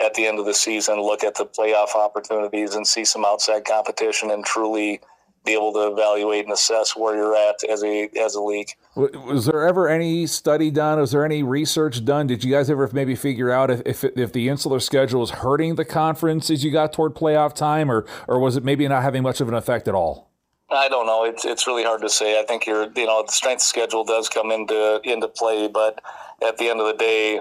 At 0.00 0.14
the 0.14 0.26
end 0.26 0.40
of 0.40 0.44
the 0.44 0.54
season, 0.54 1.00
look 1.00 1.22
at 1.22 1.36
the 1.36 1.46
playoff 1.46 1.94
opportunities 1.94 2.74
and 2.74 2.84
see 2.84 3.04
some 3.04 3.24
outside 3.24 3.64
competition 3.64 4.28
and 4.32 4.44
truly 4.44 5.00
be 5.44 5.52
able 5.52 5.72
to 5.72 5.92
evaluate 5.92 6.44
and 6.44 6.52
assess 6.52 6.96
where 6.96 7.14
you're 7.14 7.36
at 7.36 7.62
as 7.70 7.84
a 7.84 8.08
as 8.18 8.34
a 8.34 8.40
league. 8.40 8.70
Was 8.96 9.46
there 9.46 9.66
ever 9.66 9.88
any 9.88 10.26
study 10.26 10.70
done? 10.70 10.98
Was 10.98 11.12
there 11.12 11.24
any 11.24 11.42
research 11.42 12.04
done? 12.04 12.26
Did 12.26 12.42
you 12.42 12.50
guys 12.50 12.68
ever 12.70 12.90
maybe 12.92 13.14
figure 13.14 13.50
out 13.50 13.70
if 13.70 13.82
if, 13.86 14.04
if 14.04 14.32
the 14.32 14.48
insular 14.48 14.80
schedule 14.80 15.20
was 15.20 15.30
hurting 15.30 15.76
the 15.76 15.84
conference 15.84 16.50
as 16.50 16.64
you 16.64 16.72
got 16.72 16.92
toward 16.92 17.14
playoff 17.14 17.54
time, 17.54 17.90
or 17.90 18.04
or 18.26 18.40
was 18.40 18.56
it 18.56 18.64
maybe 18.64 18.86
not 18.88 19.02
having 19.02 19.22
much 19.22 19.40
of 19.40 19.48
an 19.48 19.54
effect 19.54 19.86
at 19.86 19.94
all? 19.94 20.33
I 20.70 20.88
don't 20.88 21.06
know. 21.06 21.24
It's 21.24 21.44
it's 21.44 21.66
really 21.66 21.84
hard 21.84 22.00
to 22.02 22.08
say. 22.08 22.40
I 22.40 22.44
think 22.44 22.66
you're 22.66 22.90
you 22.96 23.06
know 23.06 23.22
the 23.24 23.32
strength 23.32 23.62
schedule 23.62 24.04
does 24.04 24.28
come 24.28 24.50
into 24.50 25.00
into 25.04 25.28
play, 25.28 25.68
but 25.68 26.00
at 26.42 26.58
the 26.58 26.68
end 26.68 26.80
of 26.80 26.86
the 26.86 26.94
day, 26.94 27.40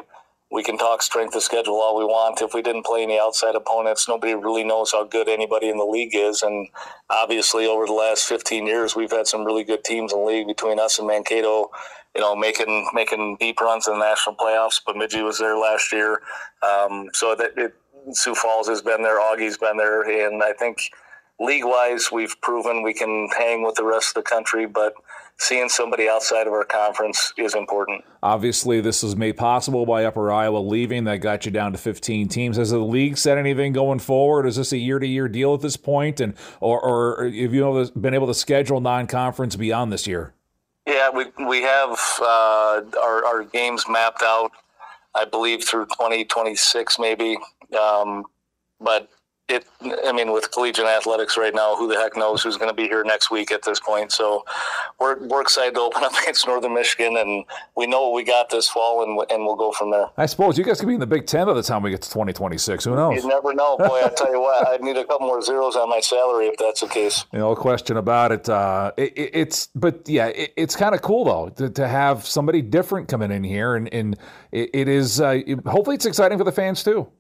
we 0.52 0.62
can 0.62 0.78
talk 0.78 1.02
strength 1.02 1.34
of 1.36 1.42
schedule 1.42 1.76
all 1.76 1.98
we 1.98 2.06
want. 2.06 2.42
If 2.42 2.54
we 2.54 2.62
didn't 2.62 2.86
play 2.86 3.04
any 3.04 3.20
outside 3.20 3.56
opponents, 3.56 4.08
nobody 4.08 4.36
really 4.36 4.64
knows 4.64 4.92
how 4.92 5.06
good 5.06 5.30
anybody 5.30 5.70
in 5.70 5.78
the 5.78 5.86
league 5.86 6.14
is. 6.14 6.42
And 6.44 6.68
obviously, 7.10 7.66
over 7.66 7.86
the 7.86 7.94
last 7.94 8.26
15 8.26 8.68
years, 8.68 8.96
we've 8.96 9.12
had 9.12 9.26
some 9.26 9.46
really 9.46 9.64
good 9.64 9.84
teams 9.84 10.14
in 10.14 10.20
the 10.20 10.26
league 10.26 10.48
between 10.48 10.80
us 10.80 11.00
and 11.00 11.08
Mankato. 11.08 11.72
You 12.16 12.22
know, 12.22 12.36
making 12.36 12.90
making 12.94 13.38
deep 13.40 13.60
runs 13.62 13.88
in 13.88 13.94
the 13.94 14.00
national 14.00 14.36
playoffs. 14.36 14.82
Bemidji 14.86 15.24
was 15.24 15.40
there 15.40 15.58
last 15.58 15.92
year, 15.92 16.22
um, 16.62 17.10
so 17.14 17.36
that 17.36 17.54
it, 17.58 17.74
Sioux 18.12 18.36
Falls 18.36 18.68
has 18.68 18.84
been 18.84 19.02
there, 19.02 19.20
Augie's 19.20 19.58
been 19.58 19.78
there, 19.78 20.04
and 20.04 20.44
I 20.44 20.54
think 20.54 20.92
league 21.40 21.66
wise, 21.66 22.10
we've 22.12 22.36
proven 22.42 22.84
we 22.84 22.94
can 22.94 23.28
hang 23.38 23.64
with 23.64 23.76
the 23.76 23.84
rest 23.84 24.16
of 24.16 24.24
the 24.24 24.30
country, 24.30 24.66
but 24.66 24.94
seeing 25.38 25.68
somebody 25.70 26.08
outside 26.08 26.48
of 26.48 26.54
our 26.54 26.64
conference 26.64 27.34
is 27.38 27.56
important. 27.56 28.04
Obviously, 28.22 28.82
this 28.82 29.04
was 29.04 29.16
made 29.16 29.36
possible 29.36 29.86
by 29.86 30.06
Upper 30.06 30.32
Iowa 30.32 30.60
leaving. 30.60 31.04
That 31.06 31.18
got 31.18 31.46
you 31.46 31.52
down 31.52 31.72
to 31.74 31.78
15 31.78 32.28
teams. 32.28 32.58
Has 32.58 32.72
the 32.72 32.80
league 32.80 33.18
said 33.18 33.38
anything 33.38 33.74
going 33.74 34.00
forward? 34.00 34.46
Is 34.46 34.56
this 34.56 34.72
a 34.72 34.78
year-to-year 34.78 35.28
deal 35.28 35.54
at 35.54 35.62
this 35.62 35.78
point, 35.78 36.20
and 36.20 36.36
or, 36.60 36.80
or 36.82 37.26
have 37.26 37.54
you 37.54 37.92
been 38.00 38.14
able 38.14 38.28
to 38.28 38.34
schedule 38.34 38.80
non-conference 38.80 39.56
beyond 39.56 39.92
this 39.92 40.08
year? 40.08 40.34
Yeah, 40.86 41.10
we 41.12 41.26
we 41.48 41.62
have 41.62 41.98
uh, 42.22 42.82
our 43.02 43.26
our 43.26 43.44
games 43.44 43.86
mapped 43.88 44.22
out. 44.22 44.52
I 45.16 45.26
believe 45.26 45.64
through 45.64 45.86
2026, 45.86 46.98
maybe. 47.00 47.38
Um, 47.80 48.26
but 48.82 49.10
it, 49.50 49.66
I 50.06 50.14
mean, 50.14 50.32
with 50.32 50.52
collegiate 50.52 50.86
athletics 50.86 51.38
right 51.38 51.54
now, 51.54 51.76
who 51.76 51.90
the 51.90 51.96
heck 51.96 52.16
knows 52.16 52.42
who's 52.42 52.56
going 52.56 52.70
to 52.70 52.76
be 52.76 52.84
here 52.84 53.04
next 53.04 53.30
week 53.30 53.52
at 53.52 53.64
this 53.64 53.80
point? 53.80 54.14
So 54.14 54.46
we're, 55.00 55.20
we're 55.28 55.42
excited 55.42 55.76
to 55.76 55.82
open 55.82 56.04
up 56.04 56.14
against 56.22 56.48
Northern 56.48 56.74
Michigan, 56.74 57.18
and 57.18 57.44
we 57.76 57.86
know 57.86 58.04
what 58.04 58.14
we 58.14 58.24
got 58.24 58.50
this 58.50 58.70
fall, 58.70 59.04
and, 59.04 59.20
and 59.30 59.46
we'll 59.46 59.58
go 59.58 59.74
from 59.74 59.92
there. 59.92 60.08
I 60.16 60.28
suppose 60.28 60.58
you 60.58 60.64
guys 60.64 60.80
could 60.80 60.88
be 60.88 60.94
in 60.94 61.02
the 61.02 61.08
Big 61.08 61.26
Ten 61.26 61.48
by 61.48 61.54
the 61.54 61.64
time 61.64 61.84
we 61.84 61.92
get 61.92 62.02
to 62.04 62.10
2026. 62.10 62.86
Who 62.86 62.96
knows? 62.96 63.22
You 63.22 63.30
never 63.30 63.54
know. 63.54 63.78
Boy, 63.78 64.02
I 64.04 64.10
tell 64.16 64.32
you 64.32 64.40
what, 64.40 64.68
I 64.68 64.78
need 64.78 64.96
a 64.96 65.04
couple 65.04 65.28
more 65.28 65.42
zeros 65.42 65.76
on 65.76 65.90
my 65.90 66.00
salary 66.00 66.48
if 66.48 66.58
that's 66.58 66.80
the 66.80 66.88
case. 66.88 67.26
No 67.34 67.54
question 67.56 67.98
about 67.98 68.32
it. 68.32 68.48
Uh, 68.48 68.94
it, 68.96 69.14
it 69.18 69.30
it's, 69.34 69.68
but 69.76 70.08
yeah, 70.08 70.28
it, 70.28 70.54
it's 70.56 70.76
kind 70.76 70.96
of 70.96 71.02
cool, 71.02 71.26
though, 71.26 71.50
to, 71.50 71.70
to, 71.70 71.84
have 71.94 72.26
somebody 72.26 72.62
different 72.62 73.10
coming 73.10 73.30
in 73.30 73.44
here, 73.44 73.76
and, 73.76 73.94
and 73.94 74.18
it 74.52 74.88
is, 74.88 75.20
uh, 75.20 75.40
hopefully, 75.66 75.96
it's 75.96 76.06
exciting 76.06 76.38
for 76.38 76.44
the 76.46 76.52
fans, 76.52 76.82
too. 76.82 77.12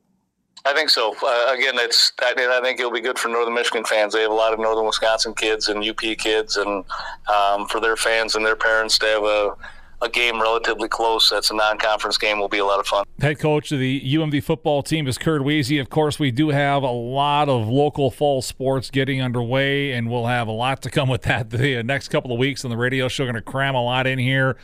I 0.65 0.73
think 0.73 0.89
so. 0.89 1.13
Uh, 1.21 1.53
again, 1.53 1.73
it's 1.75 2.13
I, 2.21 2.33
I, 2.37 2.61
think 2.61 2.79
it'll 2.79 2.91
be 2.91 3.01
good 3.01 3.19
for 3.19 3.27
Northern 3.27 3.53
Michigan 3.53 3.83
fans. 3.83 4.13
They 4.13 4.21
have 4.21 4.31
a 4.31 4.35
lot 4.35 4.53
of 4.53 4.59
Northern 4.59 4.85
Wisconsin 4.85 5.33
kids 5.33 5.67
and 5.67 5.83
UP 5.83 5.97
kids, 5.97 6.55
and 6.55 6.85
um, 7.27 7.67
for 7.67 7.81
their 7.81 7.97
fans 7.97 8.35
and 8.35 8.45
their 8.45 8.55
parents 8.55 8.97
to 8.99 9.05
have 9.05 9.23
a 9.23 9.55
a 10.03 10.09
game 10.09 10.41
relatively 10.41 10.89
close 10.89 11.29
that's 11.29 11.49
a 11.49 11.55
non-conference 11.55 12.17
game 12.17 12.37
will 12.37 12.49
be 12.49 12.57
a 12.57 12.65
lot 12.65 12.79
of 12.79 12.85
fun. 12.85 13.05
Head 13.21 13.39
coach 13.39 13.71
of 13.71 13.79
the 13.79 14.01
UMD 14.01 14.43
football 14.43 14.83
team 14.83 15.07
is 15.07 15.17
Curt 15.17 15.43
Wiese. 15.43 15.79
Of 15.79 15.89
course, 15.89 16.19
we 16.19 16.29
do 16.29 16.49
have 16.49 16.83
a 16.83 16.91
lot 16.91 17.47
of 17.47 17.67
local 17.69 18.11
fall 18.11 18.41
sports 18.41 18.91
getting 18.91 19.21
underway, 19.21 19.93
and 19.93 20.09
we'll 20.09 20.27
have 20.27 20.47
a 20.47 20.51
lot 20.51 20.81
to 20.81 20.89
come 20.89 21.07
with 21.07 21.21
that 21.23 21.49
the 21.49 21.81
next 21.83 22.09
couple 22.09 22.33
of 22.33 22.37
weeks 22.37 22.65
on 22.65 22.69
the 22.69 22.77
radio 22.77 23.07
show. 23.07 23.23
Going 23.23 23.35
to 23.35 23.41
cram 23.41 23.75
a 23.75 23.83
lot 23.83 24.05
in 24.05 24.19
here 24.19 24.57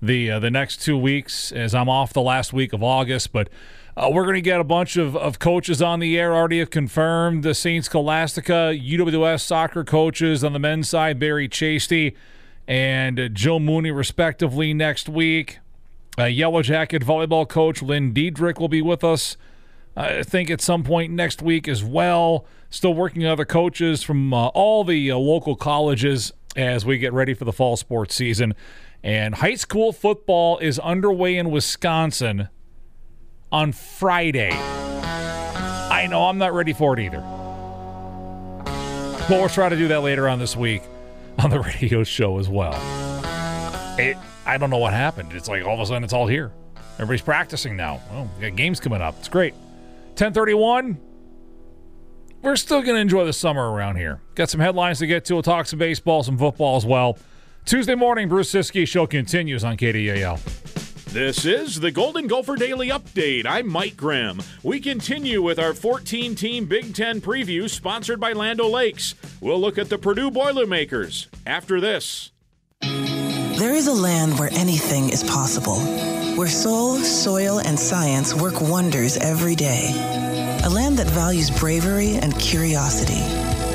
the 0.00 0.30
uh, 0.30 0.38
the 0.38 0.50
next 0.50 0.80
two 0.80 0.96
weeks 0.96 1.50
as 1.50 1.74
I'm 1.74 1.88
off 1.88 2.12
the 2.12 2.22
last 2.22 2.52
week 2.52 2.72
of 2.72 2.82
August, 2.82 3.32
but. 3.32 3.48
Uh, 3.96 4.10
we're 4.12 4.24
going 4.24 4.34
to 4.34 4.40
get 4.40 4.60
a 4.60 4.64
bunch 4.64 4.96
of, 4.96 5.16
of 5.16 5.38
coaches 5.38 5.80
on 5.80 6.00
the 6.00 6.18
air 6.18 6.34
already 6.34 6.58
have 6.58 6.70
confirmed 6.70 7.44
the 7.44 7.54
St. 7.54 7.84
Scholastica 7.84 8.72
UWS 8.74 9.42
soccer 9.42 9.84
coaches 9.84 10.42
on 10.42 10.52
the 10.52 10.58
men's 10.58 10.88
side, 10.88 11.20
Barry 11.20 11.48
Chasty 11.48 12.16
and 12.66 13.20
uh, 13.20 13.28
Joe 13.28 13.60
Mooney, 13.60 13.92
respectively, 13.92 14.74
next 14.74 15.08
week. 15.08 15.60
Uh, 16.18 16.24
Yellow 16.24 16.62
Jacket 16.62 17.02
volleyball 17.02 17.48
coach 17.48 17.82
Lynn 17.82 18.12
Diedrich 18.12 18.58
will 18.58 18.68
be 18.68 18.82
with 18.82 19.04
us, 19.04 19.36
I 19.96 20.24
think, 20.24 20.50
at 20.50 20.60
some 20.60 20.82
point 20.82 21.12
next 21.12 21.40
week 21.40 21.68
as 21.68 21.84
well. 21.84 22.46
Still 22.70 22.94
working 22.94 23.22
with 23.22 23.30
other 23.30 23.44
coaches 23.44 24.02
from 24.02 24.34
uh, 24.34 24.48
all 24.48 24.82
the 24.82 25.12
uh, 25.12 25.16
local 25.18 25.54
colleges 25.54 26.32
as 26.56 26.84
we 26.84 26.98
get 26.98 27.12
ready 27.12 27.34
for 27.34 27.44
the 27.44 27.52
fall 27.52 27.76
sports 27.76 28.16
season. 28.16 28.54
And 29.04 29.36
high 29.36 29.54
school 29.54 29.92
football 29.92 30.58
is 30.58 30.80
underway 30.80 31.36
in 31.36 31.50
Wisconsin 31.50 32.48
on 33.54 33.70
Friday. 33.70 34.50
I 34.50 36.08
know 36.10 36.24
I'm 36.24 36.38
not 36.38 36.52
ready 36.52 36.72
for 36.72 36.98
it 36.98 36.98
either. 36.98 37.20
But 38.64 39.30
we'll 39.30 39.48
try 39.48 39.68
to 39.68 39.76
do 39.76 39.86
that 39.88 40.00
later 40.00 40.28
on 40.28 40.40
this 40.40 40.56
week 40.56 40.82
on 41.38 41.50
the 41.50 41.60
radio 41.80 42.02
show 42.02 42.38
as 42.40 42.48
well. 42.48 42.74
It, 43.96 44.16
I 44.44 44.58
don't 44.58 44.70
know 44.70 44.78
what 44.78 44.92
happened. 44.92 45.32
It's 45.34 45.46
like 45.46 45.64
all 45.64 45.74
of 45.74 45.80
a 45.80 45.86
sudden 45.86 46.02
it's 46.02 46.12
all 46.12 46.26
here. 46.26 46.50
Everybody's 46.94 47.22
practicing 47.22 47.76
now. 47.76 48.00
Well, 48.10 48.28
we 48.36 48.48
got 48.48 48.56
games 48.56 48.80
coming 48.80 49.00
up. 49.00 49.14
It's 49.20 49.28
great. 49.28 49.54
1031. 49.54 50.98
We're 52.42 52.56
still 52.56 52.82
going 52.82 52.96
to 52.96 53.00
enjoy 53.00 53.24
the 53.24 53.32
summer 53.32 53.70
around 53.70 53.96
here. 53.96 54.20
Got 54.34 54.50
some 54.50 54.60
headlines 54.60 54.98
to 54.98 55.06
get 55.06 55.24
to. 55.26 55.34
We'll 55.34 55.42
talk 55.44 55.66
some 55.66 55.78
baseball, 55.78 56.24
some 56.24 56.36
football 56.38 56.76
as 56.76 56.84
well. 56.84 57.18
Tuesday 57.64 57.94
morning, 57.94 58.28
Bruce 58.28 58.52
Ciskie 58.52 58.86
show 58.86 59.06
continues 59.06 59.62
on 59.62 59.76
KDAL. 59.76 60.83
This 61.14 61.44
is 61.44 61.78
the 61.78 61.92
Golden 61.92 62.26
Gopher 62.26 62.56
Daily 62.56 62.88
Update. 62.88 63.46
I'm 63.46 63.68
Mike 63.68 63.96
Grimm. 63.96 64.42
We 64.64 64.80
continue 64.80 65.42
with 65.42 65.60
our 65.60 65.72
14 65.72 66.34
team 66.34 66.66
Big 66.66 66.92
Ten 66.92 67.20
preview 67.20 67.70
sponsored 67.70 68.18
by 68.18 68.32
Land 68.32 68.60
O'Lakes. 68.60 69.14
We'll 69.40 69.60
look 69.60 69.78
at 69.78 69.88
the 69.88 69.96
Purdue 69.96 70.32
Boilermakers 70.32 71.28
after 71.46 71.80
this. 71.80 72.32
There 72.80 73.74
is 73.74 73.86
a 73.86 73.92
land 73.92 74.40
where 74.40 74.50
anything 74.54 75.10
is 75.10 75.22
possible, 75.22 75.78
where 76.36 76.48
soul, 76.48 76.96
soil, 76.96 77.60
and 77.60 77.78
science 77.78 78.34
work 78.34 78.60
wonders 78.60 79.16
every 79.18 79.54
day. 79.54 79.92
A 80.64 80.68
land 80.68 80.98
that 80.98 81.06
values 81.06 81.48
bravery 81.48 82.16
and 82.16 82.36
curiosity, 82.40 83.22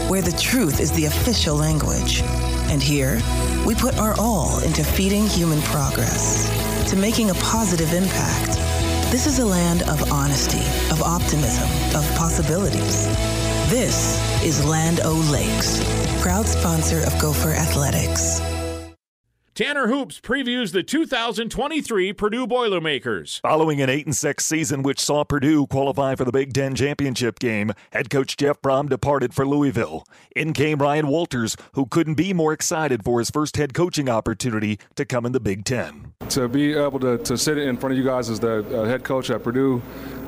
where 0.09 0.21
the 0.21 0.37
truth 0.37 0.81
is 0.81 0.91
the 0.91 1.05
official 1.05 1.55
language 1.55 2.21
And 2.69 2.83
here, 2.83 3.19
we 3.65 3.73
put 3.73 3.97
our 3.97 4.13
all 4.19 4.59
into 4.59 4.83
feeding 4.83 5.25
human 5.25 5.59
progress, 5.63 6.47
to 6.89 6.95
making 6.95 7.29
a 7.29 7.35
positive 7.35 7.93
impact. 7.93 8.53
This 9.11 9.27
is 9.27 9.37
a 9.37 9.45
land 9.45 9.83
of 9.83 10.11
honesty, 10.11 10.65
of 10.91 11.03
optimism, 11.03 11.69
of 11.95 12.03
possibilities. 12.15 13.05
This 13.69 14.19
is 14.43 14.65
Land 14.65 14.99
O 15.03 15.13
Lakes, 15.31 15.83
proud 16.19 16.47
sponsor 16.47 17.03
of 17.05 17.19
Gopher 17.19 17.51
Athletics. 17.51 18.41
Tanner 19.59 19.87
Hoops 19.87 20.21
previews 20.21 20.71
the 20.71 20.83
2023 20.83 22.13
Purdue 22.13 22.47
Boilermakers. 22.47 23.39
Following 23.39 23.81
an 23.81 23.89
8 23.89 24.05
and 24.05 24.15
6 24.15 24.45
season 24.45 24.83
which 24.83 25.01
saw 25.01 25.25
Purdue 25.25 25.67
qualify 25.67 26.15
for 26.15 26.23
the 26.23 26.31
Big 26.31 26.53
10 26.53 26.75
championship 26.75 27.39
game, 27.39 27.73
head 27.91 28.09
coach 28.09 28.37
Jeff 28.37 28.61
Brohm 28.61 28.87
departed 28.87 29.33
for 29.33 29.45
Louisville. 29.45 30.07
In 30.33 30.53
came 30.53 30.77
Ryan 30.77 31.09
Walters, 31.09 31.57
who 31.73 31.85
couldn't 31.87 32.13
be 32.13 32.31
more 32.33 32.53
excited 32.53 33.03
for 33.03 33.19
his 33.19 33.29
first 33.29 33.57
head 33.57 33.73
coaching 33.73 34.07
opportunity 34.07 34.79
to 34.95 35.03
come 35.03 35.25
in 35.25 35.33
the 35.33 35.41
Big 35.41 35.65
10. 35.65 36.13
To 36.29 36.47
be 36.47 36.71
able 36.71 37.01
to, 37.01 37.17
to 37.17 37.37
sit 37.37 37.57
in 37.57 37.75
front 37.75 37.91
of 37.91 37.97
you 37.97 38.05
guys 38.05 38.29
as 38.29 38.39
the 38.39 38.59
uh, 38.73 38.85
head 38.85 39.03
coach 39.03 39.29
at 39.29 39.43
Purdue 39.43 39.81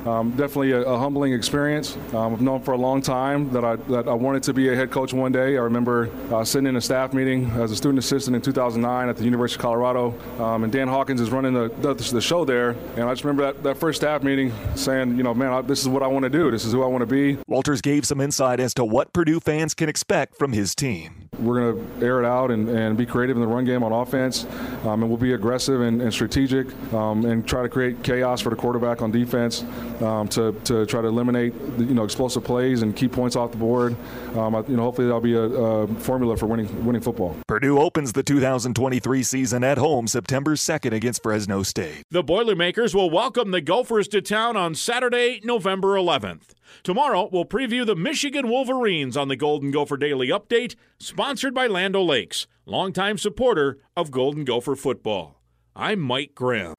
um, 0.06 0.30
definitely 0.30 0.72
a, 0.72 0.82
a, 0.82 0.98
humbling 0.98 1.32
experience. 1.32 1.96
Um, 2.12 2.34
I've 2.34 2.40
known 2.40 2.62
for 2.62 2.72
a 2.72 2.76
long 2.76 3.00
time 3.02 3.50
that 3.52 3.64
I, 3.64 3.76
that 3.76 4.08
I 4.08 4.14
wanted 4.14 4.42
to 4.44 4.52
be 4.52 4.68
a 4.68 4.76
head 4.76 4.90
coach 4.90 5.12
one 5.12 5.32
day. 5.32 5.56
I 5.56 5.60
remember 5.60 6.10
uh, 6.32 6.44
sitting 6.44 6.66
in 6.66 6.76
a 6.76 6.80
staff 6.80 7.12
meeting 7.12 7.50
as 7.52 7.70
a 7.70 7.76
student 7.76 7.98
assistant 7.98 8.34
in 8.34 8.42
2009 8.42 9.08
at 9.08 9.16
the 9.16 9.24
University 9.24 9.58
of 9.58 9.62
Colorado, 9.62 10.14
um, 10.42 10.64
and 10.64 10.72
Dan 10.72 10.88
Hawkins 10.88 11.20
is 11.20 11.30
running 11.30 11.52
the, 11.52 11.68
the, 11.80 11.94
the, 11.94 12.20
show 12.20 12.44
there. 12.44 12.70
And 12.96 13.04
I 13.04 13.12
just 13.12 13.24
remember 13.24 13.52
that, 13.52 13.62
that 13.62 13.76
first 13.78 14.00
staff 14.00 14.22
meeting 14.22 14.52
saying, 14.74 15.16
you 15.16 15.22
know, 15.22 15.34
man, 15.34 15.52
I, 15.52 15.60
this 15.60 15.80
is 15.80 15.88
what 15.88 16.02
I 16.02 16.06
want 16.06 16.24
to 16.24 16.30
do. 16.30 16.50
This 16.50 16.64
is 16.64 16.72
who 16.72 16.82
I 16.82 16.86
want 16.86 17.02
to 17.02 17.06
be. 17.06 17.38
Walters 17.46 17.80
gave 17.80 18.04
some 18.06 18.20
insight 18.20 18.60
as 18.60 18.74
to 18.74 18.84
what 18.84 19.12
Purdue 19.12 19.40
fans 19.40 19.74
can 19.74 19.88
expect 19.88 20.36
from 20.36 20.52
his 20.52 20.74
team. 20.74 21.21
We're 21.38 21.72
going 21.72 21.98
to 21.98 22.06
air 22.06 22.22
it 22.22 22.26
out 22.26 22.50
and, 22.50 22.68
and 22.68 22.94
be 22.94 23.06
creative 23.06 23.38
in 23.38 23.40
the 23.40 23.48
run 23.48 23.64
game 23.64 23.82
on 23.82 23.90
offense, 23.90 24.44
um, 24.84 25.02
and 25.02 25.08
we'll 25.08 25.16
be 25.16 25.32
aggressive 25.32 25.80
and, 25.80 26.02
and 26.02 26.12
strategic 26.12 26.70
um, 26.92 27.24
and 27.24 27.48
try 27.48 27.62
to 27.62 27.70
create 27.70 28.02
chaos 28.02 28.42
for 28.42 28.50
the 28.50 28.56
quarterback 28.56 29.00
on 29.00 29.10
defense 29.10 29.64
um, 30.02 30.28
to, 30.28 30.52
to 30.64 30.84
try 30.84 31.00
to 31.00 31.08
eliminate 31.08 31.54
the, 31.78 31.84
you 31.84 31.94
know 31.94 32.04
explosive 32.04 32.44
plays 32.44 32.82
and 32.82 32.94
keep 32.94 33.12
points 33.12 33.34
off 33.34 33.50
the 33.50 33.56
board. 33.56 33.96
Um, 34.36 34.62
you 34.68 34.76
know, 34.76 34.82
hopefully 34.82 35.06
that'll 35.06 35.22
be 35.22 35.32
a, 35.32 35.40
a, 35.40 35.86
formula 36.00 36.36
for 36.36 36.44
winning 36.44 36.84
winning 36.84 37.00
football. 37.00 37.34
Purdue 37.48 37.78
opens 37.78 38.12
the 38.12 38.22
2023 38.22 39.22
season 39.22 39.64
at 39.64 39.78
home 39.78 40.06
September 40.08 40.54
2nd 40.54 40.92
against 40.92 41.22
Fresno 41.22 41.62
State. 41.62 42.04
The 42.10 42.22
Boilermakers 42.22 42.94
will 42.94 43.08
welcome 43.08 43.52
the 43.52 43.62
Gophers 43.62 44.06
to 44.08 44.20
town 44.20 44.58
on 44.58 44.74
Saturday, 44.74 45.40
November 45.42 45.96
11th. 45.96 46.52
Tomorrow, 46.82 47.28
we'll 47.32 47.44
preview 47.44 47.86
the 47.86 47.96
Michigan 47.96 48.48
Wolverines 48.48 49.16
on 49.16 49.28
the 49.28 49.36
Golden 49.36 49.70
Gopher 49.70 49.96
Daily 49.96 50.28
Update, 50.28 50.74
sponsored 50.98 51.54
by 51.54 51.66
Land 51.66 51.96
O 51.96 52.02
Lakes, 52.02 52.46
longtime 52.66 53.18
supporter 53.18 53.78
of 53.96 54.10
Golden 54.10 54.44
Gopher 54.44 54.76
football. 54.76 55.40
I'm 55.74 56.00
Mike 56.00 56.34
Grimm. 56.34 56.74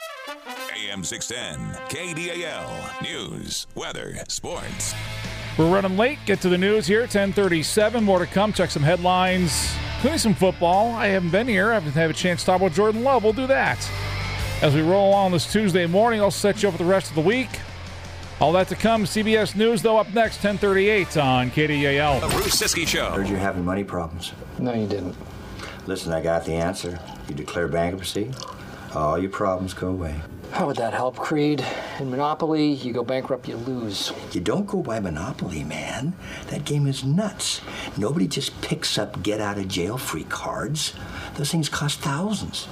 AM 0.76 1.04
610, 1.04 1.76
KDAL, 1.88 3.02
News, 3.02 3.68
Weather, 3.76 4.16
Sports. 4.28 4.94
We're 5.58 5.72
running 5.72 5.98
late. 5.98 6.18
Get 6.26 6.42
to 6.42 6.50
the 6.50 6.58
news 6.58 6.88
here, 6.88 7.02
1037. 7.02 8.04
More 8.04 8.20
to 8.20 8.26
come. 8.26 8.54
Check 8.54 8.72
some 8.72 8.82
headlines, 8.82 9.72
including 9.96 10.20
some 10.20 10.34
football. 10.34 10.92
I 10.94 11.08
haven't 11.08 11.30
been 11.30 11.48
here. 11.48 11.70
I 11.72 11.76
haven't 11.76 11.92
had 11.92 12.10
a 12.10 12.14
chance 12.14 12.42
to 12.42 12.48
talk 12.48 12.62
about 12.62 12.74
Jordan 12.74 13.04
Love. 13.04 13.24
We'll 13.24 13.34
do 13.34 13.46
that. 13.48 13.78
As 14.64 14.74
we 14.74 14.82
roll 14.82 15.10
along 15.10 15.32
this 15.34 15.52
Tuesday 15.52 15.86
morning, 15.86 16.22
I'll 16.22 16.32
set 16.32 16.64
you 16.64 16.70
up 16.70 16.74
for 16.74 16.84
the 16.84 16.90
rest 16.90 17.10
of 17.10 17.16
the 17.16 17.22
week. 17.22 17.50
All 18.44 18.52
that 18.52 18.68
to 18.68 18.76
come. 18.76 19.06
CBS 19.06 19.56
News, 19.56 19.82
though, 19.82 19.96
up 19.96 20.14
next, 20.14 20.44
1038 20.44 21.16
on 21.16 21.50
KDAL. 21.50 22.20
The 22.20 22.28
Bruce 22.28 22.62
Ciskie 22.62 22.86
Show. 22.86 23.10
Heard 23.12 23.30
you're 23.30 23.38
having 23.38 23.64
money 23.64 23.86
problems. 23.86 24.34
No, 24.60 24.74
you 24.74 24.86
didn't. 24.86 25.16
Listen, 25.88 26.12
I 26.12 26.22
got 26.22 26.44
the 26.44 26.52
answer. 26.52 27.00
You 27.30 27.36
declare 27.36 27.70
bankruptcy, 27.70 28.32
all 28.94 29.18
your 29.18 29.30
problems 29.30 29.74
go 29.74 29.88
away. 29.88 30.20
How 30.52 30.68
would 30.68 30.76
that 30.76 30.94
help, 30.94 31.16
Creed? 31.16 31.66
In 32.00 32.12
Monopoly, 32.12 32.74
you 32.74 32.92
go 32.92 33.02
bankrupt, 33.02 33.48
you 33.48 33.56
lose. 33.56 34.12
You 34.34 34.42
don't 34.42 34.68
go 34.68 34.84
by 34.84 35.00
Monopoly, 35.00 35.64
man. 35.64 36.14
That 36.48 36.66
game 36.66 36.86
is 36.86 37.06
nuts. 37.06 37.62
Nobody 37.96 38.28
just 38.28 38.60
picks 38.60 38.98
up 38.98 39.24
get 39.24 39.40
out 39.40 39.58
of 39.58 39.70
jail 39.70 39.98
free 39.98 40.26
cards. 40.26 40.94
Those 41.36 41.50
things 41.50 41.70
cost 41.70 42.02
thousands. 42.02 42.68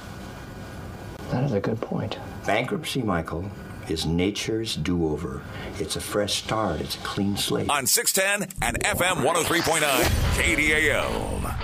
That 1.30 1.44
is 1.44 1.52
a 1.52 1.60
good 1.60 1.80
point. 1.80 2.18
Bankruptcy, 2.44 3.00
Michael, 3.00 3.50
is 3.88 4.06
nature's 4.06 4.76
do 4.76 5.08
over. 5.08 5.42
It's 5.78 5.96
a 5.96 6.00
fresh 6.00 6.34
start, 6.42 6.80
it's 6.80 6.96
a 6.96 6.98
clean 6.98 7.36
slate. 7.36 7.70
On 7.70 7.86
610 7.86 8.48
and 8.62 8.82
FM 8.82 9.24
103.9, 9.24 9.80
KDAL. 10.36 11.58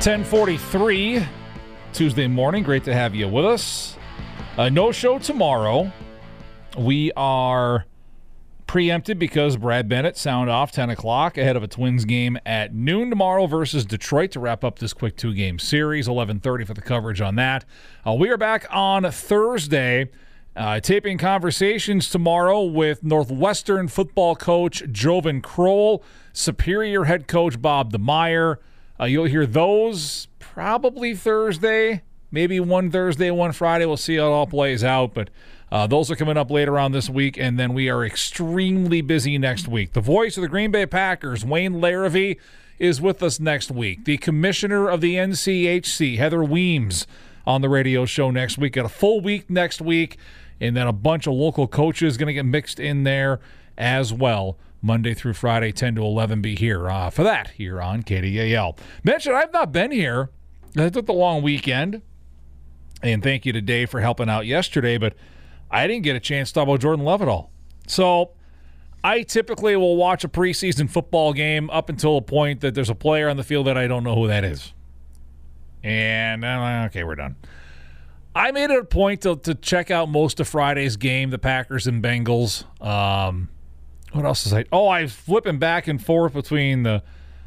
Ten 0.00 0.22
forty-three, 0.22 1.26
Tuesday 1.94 2.26
morning. 2.26 2.62
Great 2.62 2.84
to 2.84 2.92
have 2.92 3.14
you 3.14 3.26
with 3.26 3.46
us. 3.46 3.96
Uh, 4.58 4.68
no 4.68 4.92
show 4.92 5.18
tomorrow. 5.18 5.90
We 6.76 7.10
are 7.16 7.86
preempted 8.74 9.20
because 9.20 9.56
Brad 9.56 9.88
Bennett 9.88 10.16
sound 10.16 10.50
off 10.50 10.72
10 10.72 10.90
o'clock 10.90 11.38
ahead 11.38 11.54
of 11.54 11.62
a 11.62 11.68
Twins 11.68 12.04
game 12.04 12.36
at 12.44 12.74
noon 12.74 13.08
tomorrow 13.08 13.46
versus 13.46 13.84
Detroit 13.84 14.32
to 14.32 14.40
wrap 14.40 14.64
up 14.64 14.80
this 14.80 14.92
quick 14.92 15.16
two 15.16 15.32
game 15.32 15.60
series. 15.60 16.08
11:30 16.08 16.66
for 16.66 16.74
the 16.74 16.80
coverage 16.80 17.20
on 17.20 17.36
that. 17.36 17.64
Uh, 18.04 18.14
we 18.14 18.30
are 18.30 18.36
back 18.36 18.66
on 18.72 19.08
Thursday. 19.12 20.10
Uh, 20.56 20.80
taping 20.80 21.18
conversations 21.18 22.10
tomorrow 22.10 22.64
with 22.64 23.04
Northwestern 23.04 23.86
football 23.86 24.34
coach 24.34 24.82
Joven 24.90 25.40
Kroll, 25.40 26.02
Superior 26.32 27.04
head 27.04 27.28
coach 27.28 27.62
Bob 27.62 27.92
DeMeyer. 27.92 28.56
Uh, 28.98 29.04
you'll 29.04 29.26
hear 29.26 29.46
those 29.46 30.26
probably 30.40 31.14
Thursday, 31.14 32.02
maybe 32.32 32.58
one 32.58 32.90
Thursday, 32.90 33.30
one 33.30 33.52
Friday. 33.52 33.86
We'll 33.86 33.96
see 33.96 34.16
how 34.16 34.26
it 34.26 34.32
all 34.32 34.48
plays 34.48 34.82
out. 34.82 35.14
But 35.14 35.30
uh, 35.74 35.88
those 35.88 36.08
are 36.08 36.14
coming 36.14 36.36
up 36.36 36.52
later 36.52 36.78
on 36.78 36.92
this 36.92 37.10
week, 37.10 37.36
and 37.36 37.58
then 37.58 37.74
we 37.74 37.88
are 37.88 38.04
extremely 38.04 39.00
busy 39.00 39.38
next 39.38 39.66
week. 39.66 39.92
The 39.92 40.00
voice 40.00 40.36
of 40.36 40.42
the 40.42 40.48
Green 40.48 40.70
Bay 40.70 40.86
Packers, 40.86 41.44
Wayne 41.44 41.80
Larrivee, 41.80 42.36
is 42.78 43.00
with 43.00 43.20
us 43.24 43.40
next 43.40 43.72
week. 43.72 44.04
The 44.04 44.16
commissioner 44.18 44.88
of 44.88 45.00
the 45.00 45.16
NCHC, 45.16 46.16
Heather 46.16 46.44
Weems, 46.44 47.08
on 47.44 47.60
the 47.60 47.68
radio 47.68 48.06
show 48.06 48.30
next 48.30 48.56
week. 48.56 48.74
Got 48.74 48.84
a 48.84 48.88
full 48.88 49.20
week 49.20 49.50
next 49.50 49.80
week, 49.80 50.16
and 50.60 50.76
then 50.76 50.86
a 50.86 50.92
bunch 50.92 51.26
of 51.26 51.32
local 51.32 51.66
coaches 51.66 52.16
going 52.16 52.28
to 52.28 52.34
get 52.34 52.46
mixed 52.46 52.78
in 52.78 53.02
there 53.02 53.40
as 53.76 54.12
well. 54.12 54.56
Monday 54.80 55.12
through 55.12 55.34
Friday, 55.34 55.72
10 55.72 55.96
to 55.96 56.04
11, 56.04 56.40
be 56.40 56.54
here 56.54 56.88
uh, 56.88 57.10
for 57.10 57.24
that 57.24 57.48
here 57.50 57.82
on 57.82 58.04
KDAL. 58.04 58.78
Mention 59.02 59.34
I've 59.34 59.52
not 59.52 59.72
been 59.72 59.90
here. 59.90 60.30
I 60.76 60.88
took 60.88 61.06
the 61.06 61.12
long 61.12 61.42
weekend, 61.42 62.00
and 63.02 63.24
thank 63.24 63.44
you 63.44 63.52
to 63.52 63.60
Dave 63.60 63.90
for 63.90 64.02
helping 64.02 64.28
out 64.28 64.46
yesterday, 64.46 64.98
but 64.98 65.14
I 65.70 65.86
didn't 65.86 66.04
get 66.04 66.16
a 66.16 66.20
chance 66.20 66.50
to 66.50 66.54
talk 66.54 66.64
about 66.64 66.80
Jordan 66.80 67.04
Love 67.04 67.22
at 67.22 67.28
all. 67.28 67.50
So 67.86 68.30
I 69.02 69.22
typically 69.22 69.76
will 69.76 69.96
watch 69.96 70.24
a 70.24 70.28
preseason 70.28 70.88
football 70.88 71.32
game 71.32 71.68
up 71.70 71.88
until 71.88 72.16
a 72.16 72.22
point 72.22 72.60
that 72.60 72.74
there's 72.74 72.90
a 72.90 72.94
player 72.94 73.28
on 73.28 73.36
the 73.36 73.44
field 73.44 73.66
that 73.66 73.76
I 73.76 73.86
don't 73.86 74.04
know 74.04 74.14
who 74.14 74.28
that 74.28 74.44
is. 74.44 74.72
And 75.82 76.44
I'm 76.44 76.82
like, 76.82 76.90
okay, 76.90 77.04
we're 77.04 77.14
done. 77.14 77.36
I 78.34 78.50
made 78.50 78.70
it 78.70 78.78
a 78.78 78.84
point 78.84 79.20
to, 79.22 79.36
to 79.36 79.54
check 79.54 79.90
out 79.90 80.08
most 80.08 80.40
of 80.40 80.48
Friday's 80.48 80.96
game, 80.96 81.30
the 81.30 81.38
Packers 81.38 81.86
and 81.86 82.02
Bengals. 82.02 82.64
Um, 82.84 83.48
what 84.12 84.24
else 84.24 84.46
is 84.46 84.54
I? 84.54 84.64
Oh, 84.72 84.86
I 84.88 85.02
was 85.02 85.12
flipping 85.12 85.58
back 85.58 85.86
and 85.86 86.02
forth 86.02 86.32
between 86.32 86.82
the 86.82 87.02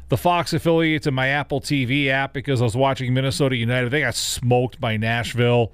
the 0.08 0.16
Fox 0.16 0.54
affiliates 0.54 1.06
and 1.06 1.14
my 1.14 1.28
Apple 1.28 1.60
TV 1.60 2.08
app 2.08 2.32
because 2.32 2.62
I 2.62 2.64
was 2.64 2.74
watching 2.74 3.12
Minnesota 3.12 3.56
United. 3.56 3.90
They 3.90 4.00
got 4.00 4.14
smoked 4.14 4.80
by 4.80 4.96
Nashville 4.96 5.72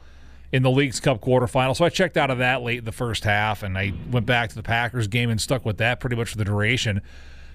in 0.54 0.62
the 0.62 0.70
League's 0.70 1.00
Cup 1.00 1.20
quarterfinal. 1.20 1.76
So 1.76 1.84
I 1.84 1.88
checked 1.88 2.16
out 2.16 2.30
of 2.30 2.38
that 2.38 2.62
late 2.62 2.78
in 2.78 2.84
the 2.84 2.92
first 2.92 3.24
half, 3.24 3.64
and 3.64 3.76
I 3.76 3.92
went 4.12 4.24
back 4.24 4.50
to 4.50 4.54
the 4.54 4.62
Packers 4.62 5.08
game 5.08 5.28
and 5.28 5.40
stuck 5.40 5.64
with 5.64 5.78
that 5.78 5.98
pretty 5.98 6.14
much 6.14 6.30
for 6.30 6.38
the 6.38 6.44
duration. 6.44 7.02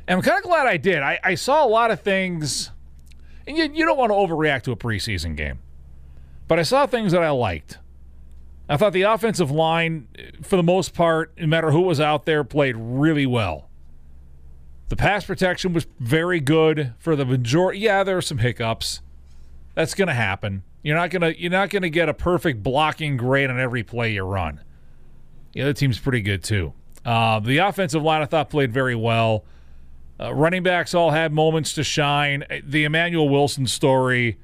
And 0.06 0.18
I'm 0.18 0.22
kind 0.22 0.38
of 0.38 0.44
glad 0.44 0.68
I 0.68 0.76
did. 0.76 1.00
I, 1.02 1.18
I 1.24 1.36
saw 1.36 1.66
a 1.66 1.70
lot 1.70 1.92
of 1.92 2.02
things, 2.02 2.72
and 3.48 3.56
you, 3.56 3.72
you 3.74 3.86
don't 3.86 3.98
want 3.98 4.10
to 4.10 4.16
overreact 4.16 4.64
to 4.64 4.74
a 4.74 4.76
preseason 4.76 5.38
game, 5.38 5.60
but 6.50 6.60
I 6.60 6.64
saw 6.64 6.86
things 6.88 7.14
that 7.14 7.24
I 7.24 7.30
liked. 7.30 7.78
I 8.68 8.76
thought 8.76 8.92
the 8.92 9.04
offensive 9.04 9.50
line, 9.50 10.10
for 10.42 10.58
the 10.58 10.64
most 10.64 10.94
part, 10.94 11.32
no 11.40 11.48
matter 11.48 11.72
who 11.72 11.84
was 11.84 12.02
out 12.02 12.26
there, 12.26 12.44
played 12.44 12.76
really 12.78 13.26
well. 13.26 13.70
The 14.90 14.98
pass 14.98 15.24
protection 15.24 15.72
was 15.72 15.88
very 16.02 16.42
good 16.42 16.96
for 17.00 17.16
the 17.16 17.24
majority. 17.24 17.80
Yeah, 17.80 18.04
there 18.04 18.16
were 18.16 18.22
some 18.22 18.40
hiccups. 18.40 19.00
That's 19.74 19.94
going 19.94 20.10
to 20.10 20.14
happen. 20.14 20.64
You're 20.84 20.96
not 20.96 21.10
gonna 21.10 21.34
you're 21.38 21.52
not 21.52 21.70
gonna 21.70 21.90
get 21.90 22.10
a 22.10 22.14
perfect 22.14 22.64
blocking 22.64 23.18
grade 23.18 23.50
on 23.50 23.60
every 23.60 23.84
play 23.84 24.14
you 24.14 24.24
run. 24.24 24.62
The 25.54 25.64
other 25.64 25.74
team's 25.74 26.00
pretty 26.00 26.22
good 26.22 26.44
too. 26.44 26.74
Uh, 27.06 27.40
the 27.40 27.58
offensive 27.58 28.04
line 28.04 28.22
I 28.22 28.26
thought 28.26 28.50
played 28.50 28.72
very 28.72 28.96
well. 28.96 29.46
Uh, 30.20 30.34
running 30.34 30.64
backs 30.64 30.94
all 30.94 31.12
had 31.12 31.32
moments 31.32 31.74
to 31.74 31.84
shine. 31.84 32.44
The 32.64 32.84
Emmanuel 32.84 33.30
Wilson 33.30 33.68
story 33.68 34.38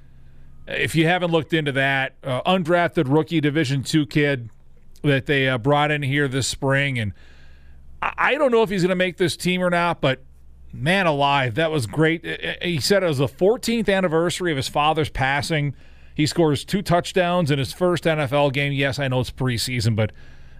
if 0.68 0.96
you 0.96 1.08
haven't 1.08 1.32
looked 1.32 1.54
into 1.54 1.72
that, 1.74 2.16
uh, 2.24 2.42
undrafted 2.44 3.12
rookie 3.12 3.42
Division 3.42 3.84
two 3.84 4.06
kid 4.06 4.50
that 5.04 5.26
they 5.26 5.48
uh, 5.48 5.58
brought 5.58 5.92
in 5.92 6.02
here 6.02 6.28
this 6.28 6.48
spring, 6.48 6.98
and 6.98 7.14
I, 8.02 8.14
I 8.18 8.36
don't 8.36 8.52
know 8.52 8.64
if 8.64 8.70
he's 8.70 8.82
going 8.82 8.90
to 8.90 8.96
make 8.96 9.18
this 9.18 9.38
team 9.38 9.62
or 9.62 9.70
not, 9.70 10.02
but 10.02 10.24
man 10.74 11.06
alive, 11.06 11.56
that 11.56 11.72
was 11.72 11.86
great. 11.86 12.26
Uh, 12.26 12.30
uh, 12.30 12.54
he 12.62 12.80
said 12.80 13.04
it 13.04 13.08
was 13.08 13.20
the 13.20 13.28
14th 13.28 13.94
anniversary 13.94 14.52
of 14.52 14.58
his 14.58 14.68
father's 14.68 15.10
passing. 15.10 15.76
He 16.16 16.26
scores 16.26 16.64
two 16.64 16.82
touchdowns 16.82 17.52
in 17.52 17.60
his 17.60 17.74
first 17.74 18.06
NFL 18.06 18.54
game. 18.54 18.72
Yes, 18.72 18.98
I 19.00 19.10
know 19.10 19.20
it's 19.20 19.32
preseason, 19.32 19.96
but 19.96 20.12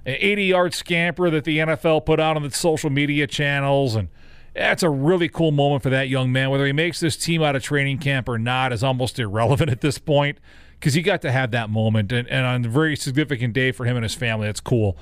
an 0.06 0.18
80 0.20 0.44
yard 0.44 0.74
scamper 0.74 1.30
that 1.30 1.46
the 1.46 1.60
NFL 1.60 2.06
put 2.06 2.20
out 2.20 2.36
on 2.36 2.44
the 2.44 2.52
social 2.52 2.90
media 2.90 3.26
channels. 3.26 3.96
And 3.96 4.10
that's 4.54 4.84
a 4.84 4.90
really 4.90 5.30
cool 5.30 5.52
moment 5.52 5.82
for 5.82 5.90
that 5.90 6.10
young 6.10 6.32
man. 6.32 6.50
Whether 6.50 6.66
he 6.66 6.74
makes 6.74 7.00
this 7.00 7.16
team 7.16 7.42
out 7.42 7.56
of 7.56 7.64
training 7.64 8.00
camp 8.00 8.28
or 8.28 8.38
not 8.38 8.74
is 8.74 8.84
almost 8.84 9.18
irrelevant 9.18 9.70
at 9.72 9.80
this 9.80 9.98
point 9.98 10.40
because 10.78 10.94
he 10.94 11.02
got 11.02 11.22
to 11.22 11.32
have 11.32 11.52
that 11.52 11.70
moment. 11.70 12.12
And, 12.12 12.28
and 12.28 12.46
on 12.46 12.66
a 12.66 12.70
very 12.70 12.98
significant 12.98 13.54
day 13.54 13.72
for 13.72 13.86
him 13.86 13.96
and 13.96 14.04
his 14.04 14.14
family, 14.14 14.48
that's 14.48 14.60
cool. 14.60 14.98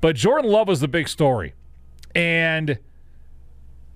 But 0.00 0.16
Jordan 0.16 0.50
Love 0.50 0.68
was 0.68 0.80
the 0.80 0.88
big 0.88 1.08
story. 1.08 1.54
And 2.14 2.78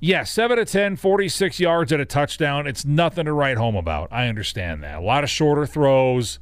yeah, 0.04 0.24
7 0.24 0.56
to 0.56 0.64
10, 0.64 0.96
46 0.96 1.60
yards 1.60 1.92
at 1.92 2.00
a 2.00 2.04
touchdown. 2.04 2.66
It's 2.66 2.84
nothing 2.84 3.26
to 3.26 3.32
write 3.32 3.56
home 3.56 3.76
about. 3.76 4.08
I 4.10 4.26
understand 4.26 4.82
that. 4.82 4.98
A 4.98 5.00
lot 5.00 5.22
of 5.22 5.30
shorter 5.30 5.64
throws, 5.64 6.40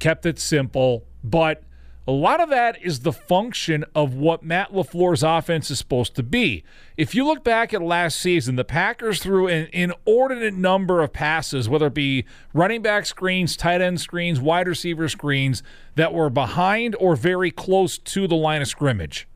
kept 0.00 0.26
it 0.26 0.40
simple, 0.40 1.04
but 1.22 1.62
a 2.08 2.10
lot 2.10 2.40
of 2.40 2.48
that 2.48 2.82
is 2.82 3.00
the 3.00 3.12
function 3.12 3.84
of 3.94 4.14
what 4.14 4.42
Matt 4.42 4.72
LaFleur's 4.72 5.22
offense 5.22 5.70
is 5.70 5.78
supposed 5.78 6.16
to 6.16 6.24
be. 6.24 6.64
If 6.96 7.14
you 7.14 7.24
look 7.24 7.44
back 7.44 7.72
at 7.72 7.80
last 7.80 8.18
season, 8.18 8.56
the 8.56 8.64
Packers 8.64 9.22
threw 9.22 9.46
an 9.46 9.68
inordinate 9.72 10.54
number 10.54 11.00
of 11.00 11.12
passes, 11.12 11.68
whether 11.68 11.86
it 11.86 11.94
be 11.94 12.24
running 12.52 12.82
back 12.82 13.06
screens, 13.06 13.56
tight 13.56 13.80
end 13.80 14.00
screens, 14.00 14.40
wide 14.40 14.66
receiver 14.66 15.08
screens, 15.08 15.62
that 15.94 16.12
were 16.12 16.28
behind 16.28 16.96
or 16.98 17.14
very 17.14 17.52
close 17.52 17.98
to 17.98 18.26
the 18.26 18.34
line 18.34 18.62
of 18.62 18.66
scrimmage 18.68 19.28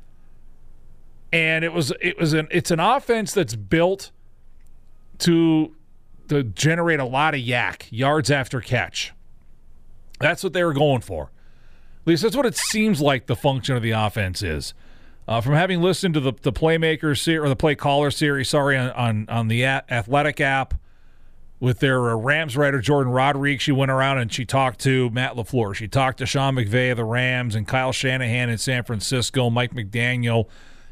and 1.32 1.64
it 1.64 1.72
was 1.72 1.92
it 2.00 2.18
was 2.18 2.32
an 2.32 2.48
it's 2.50 2.70
an 2.70 2.80
offense 2.80 3.32
that's 3.32 3.54
built 3.54 4.10
to 5.18 5.74
to 6.28 6.42
generate 6.44 7.00
a 7.00 7.04
lot 7.04 7.34
of 7.34 7.40
YAC 7.40 7.86
yards 7.90 8.30
after 8.30 8.60
catch. 8.60 9.12
That's 10.20 10.44
what 10.44 10.52
they 10.52 10.62
were 10.62 10.72
going 10.72 11.00
for. 11.00 11.24
At 12.02 12.06
least 12.06 12.22
that's 12.22 12.36
what 12.36 12.46
it 12.46 12.56
seems 12.56 13.00
like 13.00 13.26
the 13.26 13.36
function 13.36 13.76
of 13.76 13.82
the 13.82 13.90
offense 13.92 14.42
is. 14.42 14.74
Uh, 15.28 15.40
from 15.40 15.54
having 15.54 15.80
listened 15.80 16.14
to 16.14 16.20
the 16.20 16.32
the 16.42 16.52
playmaker 16.52 17.18
series 17.18 17.44
or 17.44 17.48
the 17.48 17.56
play 17.56 17.74
caller 17.74 18.10
series, 18.10 18.48
sorry, 18.48 18.76
on 18.76 18.90
on, 18.90 19.26
on 19.28 19.48
the 19.48 19.64
athletic 19.64 20.40
app 20.40 20.74
with 21.60 21.78
their 21.80 22.10
uh, 22.10 22.16
Rams 22.16 22.56
writer 22.56 22.80
Jourdan 22.80 23.14
Rodrigue, 23.14 23.60
she 23.60 23.70
went 23.70 23.90
around 23.90 24.18
and 24.18 24.32
she 24.32 24.46
talked 24.46 24.80
to 24.80 25.10
Matt 25.10 25.34
LaFleur. 25.34 25.74
She 25.74 25.86
talked 25.86 26.18
to 26.18 26.26
Sean 26.26 26.56
McVay 26.56 26.90
of 26.90 26.96
the 26.96 27.04
Rams 27.04 27.54
and 27.54 27.68
Kyle 27.68 27.92
Shanahan 27.92 28.48
in 28.48 28.56
San 28.56 28.82
Francisco, 28.82 29.50
Mike 29.50 29.74
McDaniel 29.74 30.46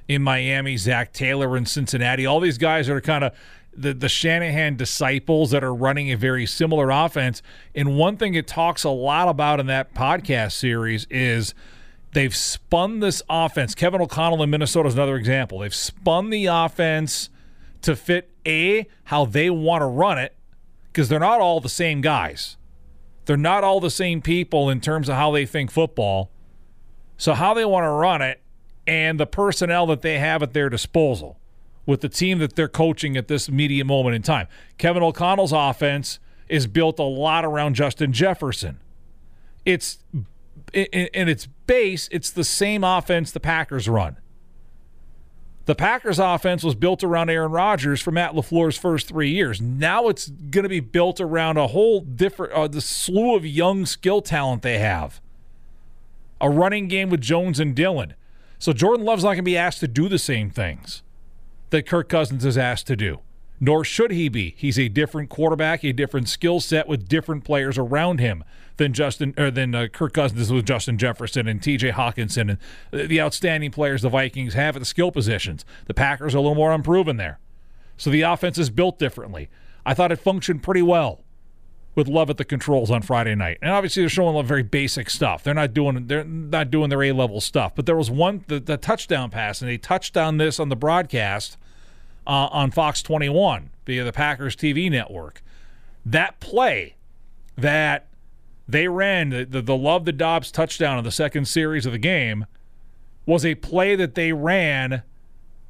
in 0.09 0.23
Miami, 0.23 0.77
Zac 0.79 1.13
Taylor 1.13 1.57
in 1.57 1.67
Cincinnati. 1.67 2.25
All 2.25 2.41
these 2.41 2.59
guys 2.59 2.89
are 2.89 3.01
kind 3.01 3.25
of 3.25 3.35
the, 3.77 3.95
the 3.95 4.09
Shanahan 4.09 4.77
disciples 4.77 5.51
that 5.53 5.63
are 5.63 5.75
running 5.75 6.11
a 6.11 6.17
very 6.17 6.47
similar 6.47 6.91
offense. 6.91 7.43
And 7.75 7.97
one 7.97 8.17
thing 8.17 8.35
it 8.35 8.47
talks 8.47 8.83
a 8.83 8.91
lot 8.91 9.29
about 9.29 9.61
in 9.61 9.67
that 9.67 9.95
podcast 9.95 10.53
series 10.53 11.07
is 11.11 11.55
they've 12.13 12.35
spun 12.35 13.01
this 13.01 13.23
offense. 13.29 13.75
Kevin 13.75 14.01
O'Connell 14.01 14.43
in 14.43 14.51
Minnesota 14.51 14.89
is 14.89 14.95
another 14.95 15.17
example. 15.17 15.61
They've 15.61 15.75
spun 15.75 16.31
the 16.31 16.47
offense 16.47 17.29
to 17.83 17.95
fit 17.95 18.31
A, 18.47 18.89
how 19.05 19.27
they 19.27 19.51
want 19.51 19.83
to 19.83 19.87
run 19.87 20.19
it, 20.19 20.35
because 20.87 21.09
they're 21.09 21.21
not 21.21 21.41
all 21.41 21.61
the 21.61 21.69
same 21.69 22.01
guys. 22.01 22.57
They're 23.27 23.37
not 23.37 23.63
all 23.63 23.79
the 23.79 23.91
same 23.91 24.23
people 24.23 24.71
in 24.71 24.81
terms 24.81 25.09
of 25.09 25.15
how 25.15 25.31
they 25.31 25.45
think 25.45 25.71
football. 25.71 26.31
So, 27.19 27.35
how 27.35 27.53
they 27.53 27.65
want 27.65 27.85
to 27.85 27.91
run 27.91 28.23
it 28.23 28.41
and 28.89 29.21
the 29.21 29.27
personnel 29.27 29.87
that 29.87 30.01
they 30.01 30.19
have 30.19 30.43
at 30.43 30.55
their 30.55 30.71
disposal 30.71 31.39
with 31.85 32.01
the 32.01 32.09
team 32.09 32.39
that 32.39 32.57
they're 32.57 32.69
coaching 32.69 33.19
at 33.19 33.29
this 33.29 33.47
immediate 33.47 33.85
moment 33.85 34.17
in 34.17 34.23
time. 34.23 34.49
Kevin 34.79 35.03
O'Connell's 35.03 35.53
offense 35.53 36.19
is 36.49 36.67
built 36.67 36.99
a 36.99 37.05
lot 37.05 37.45
around 37.45 37.75
Justin 37.75 38.13
Jefferson. 38.13 38.81
It's 39.67 39.99
in 40.73 41.29
its 41.29 41.47
base, 41.67 42.09
it's 42.11 42.31
the 42.31 42.45
same 42.45 42.83
offense 42.83 43.31
the 43.31 43.41
Packers 43.41 43.89
run. 43.89 44.17
The 45.67 45.75
Packers 45.75 46.19
offense 46.19 46.65
was 46.65 46.75
built 46.75 47.05
around 47.05 47.29
Aaron 47.29 47.53
Rodgers 47.53 48.01
for 48.01 48.11
Matt 48.11 48.33
LaFleur's 48.33 48.79
first 48.79 49.07
three 49.07 49.31
years. 49.31 49.61
Now 49.61 50.09
it's 50.09 50.29
going 50.29 50.63
to 50.63 50.69
be 50.69 50.81
built 50.81 51.21
around 51.21 51.59
a 51.59 51.67
whole 51.67 52.01
different, 52.01 52.55
uh, 52.55 52.69
the 52.69 52.81
slew 52.81 53.35
of 53.35 53.45
young 53.45 53.85
skill 53.85 54.23
talent 54.23 54.63
they 54.63 54.79
have. 54.79 55.21
A 56.41 56.49
running 56.49 56.89
game 56.89 57.11
with 57.11 57.21
Jones 57.21 57.61
and 57.61 57.75
Dillon. 57.75 58.15
So 58.59 58.73
Jordan 58.73 59.07
Love's 59.07 59.23
not 59.23 59.31
going 59.31 59.39
to 59.39 59.43
be 59.43 59.57
asked 59.57 59.81
to 59.81 59.89
do 59.89 60.09
the 60.09 60.19
same 60.19 60.51
things 60.51 61.03
that 61.71 61.87
Kirk 61.87 62.09
Cousins 62.09 62.45
is 62.45 62.59
asked 62.59 62.87
to 62.89 62.97
do, 62.97 63.21
nor 63.61 63.85
should 63.85 64.11
he 64.11 64.29
be. 64.29 64.55
He's 64.57 64.79
a 64.79 64.89
different 64.89 65.29
quarterback, 65.29 65.85
a 65.85 65.93
different 65.93 66.29
skill 66.29 66.61
set 66.61 66.89
with 66.89 67.09
different 67.09 67.45
players 67.45 67.79
around 67.79 68.19
him 68.19 68.43
than 68.79 68.93
Justin 68.93 69.35
or 69.37 69.51
than 69.51 69.75
uh, 69.75 69.87
Kirk 69.89 70.13
Cousins 70.13 70.53
with 70.53 70.67
Justin 70.67 70.99
Jefferson 70.99 71.47
and 71.47 71.63
T.J. 71.63 71.93
Hockenson 71.93 72.59
and 72.91 73.09
the 73.09 73.21
outstanding 73.21 73.71
players 73.71 74.03
the 74.03 74.09
Vikings 74.09 74.55
have 74.55 74.77
at 74.77 74.81
the 74.81 74.87
skill 74.87 75.13
positions. 75.13 75.65
The 75.87 75.95
Packers 75.95 76.35
are 76.35 76.39
a 76.39 76.41
little 76.41 76.55
more 76.57 76.73
unproven 76.73 77.17
there, 77.17 77.39
so 77.97 78.11
the 78.11 78.23
offense 78.23 78.59
is 78.59 78.71
built 78.71 78.99
differently. 78.99 79.49
I 79.87 79.95
thought 79.95 80.13
it 80.13 80.19
functioned 80.19 80.63
pretty 80.63 80.83
well 80.83 81.23
with 81.99 82.07
Love 82.07 82.31
at 82.31 82.37
the 82.37 82.45
controls 82.45 82.93
on 82.93 83.03
Friday 83.03 83.35
night. 83.35 83.59
And 83.61 83.73
obviously 83.73 84.05
they're 84.05 84.09
showing 84.09 84.37
a 84.37 84.43
very 84.45 84.63
basic 84.63 85.11
stuff. 85.11 85.43
They're 85.43 85.53
not 85.53 85.75
doing 85.75 86.07
they're 86.07 86.23
not 86.23 86.71
doing 86.71 86.91
their 86.91 87.03
A 87.03 87.13
level 87.13 87.41
stuff. 87.41 87.75
But 87.75 87.87
there 87.87 87.97
was 87.97 88.09
one 88.09 88.45
the, 88.47 88.61
the, 88.61 88.77
touchdown 88.77 89.31
pass, 89.31 89.61
and 89.61 89.69
they 89.69 89.79
touched 89.79 90.17
on 90.17 90.39
this 90.39 90.61
on 90.61 90.69
the 90.69 90.77
broadcast 90.77 91.59
uh, 92.25 92.49
on 92.53 92.71
Fox 92.71 93.03
21 93.03 93.71
via 93.85 94.05
the 94.05 94.13
Packers 94.13 94.55
TV 94.55 94.89
network. 94.89 95.43
That 96.07 96.39
play 96.39 96.95
that 97.57 98.07
they 98.69 98.87
ran 98.87 99.31
the, 99.31 99.45
the, 99.45 99.61
the 99.61 99.77
Love 99.77 100.05
the 100.05 100.13
Doubs 100.13 100.53
touchdown 100.53 100.99
in 100.99 101.05
the 101.05 101.11
second 101.11 101.49
series 101.49 101.85
of 101.85 101.91
the 101.91 101.99
game 101.99 102.47
was 103.27 103.45
a 103.45 103.57
play 103.57 103.97
that 103.97 104.15
they 104.15 104.33
ran 104.33 105.03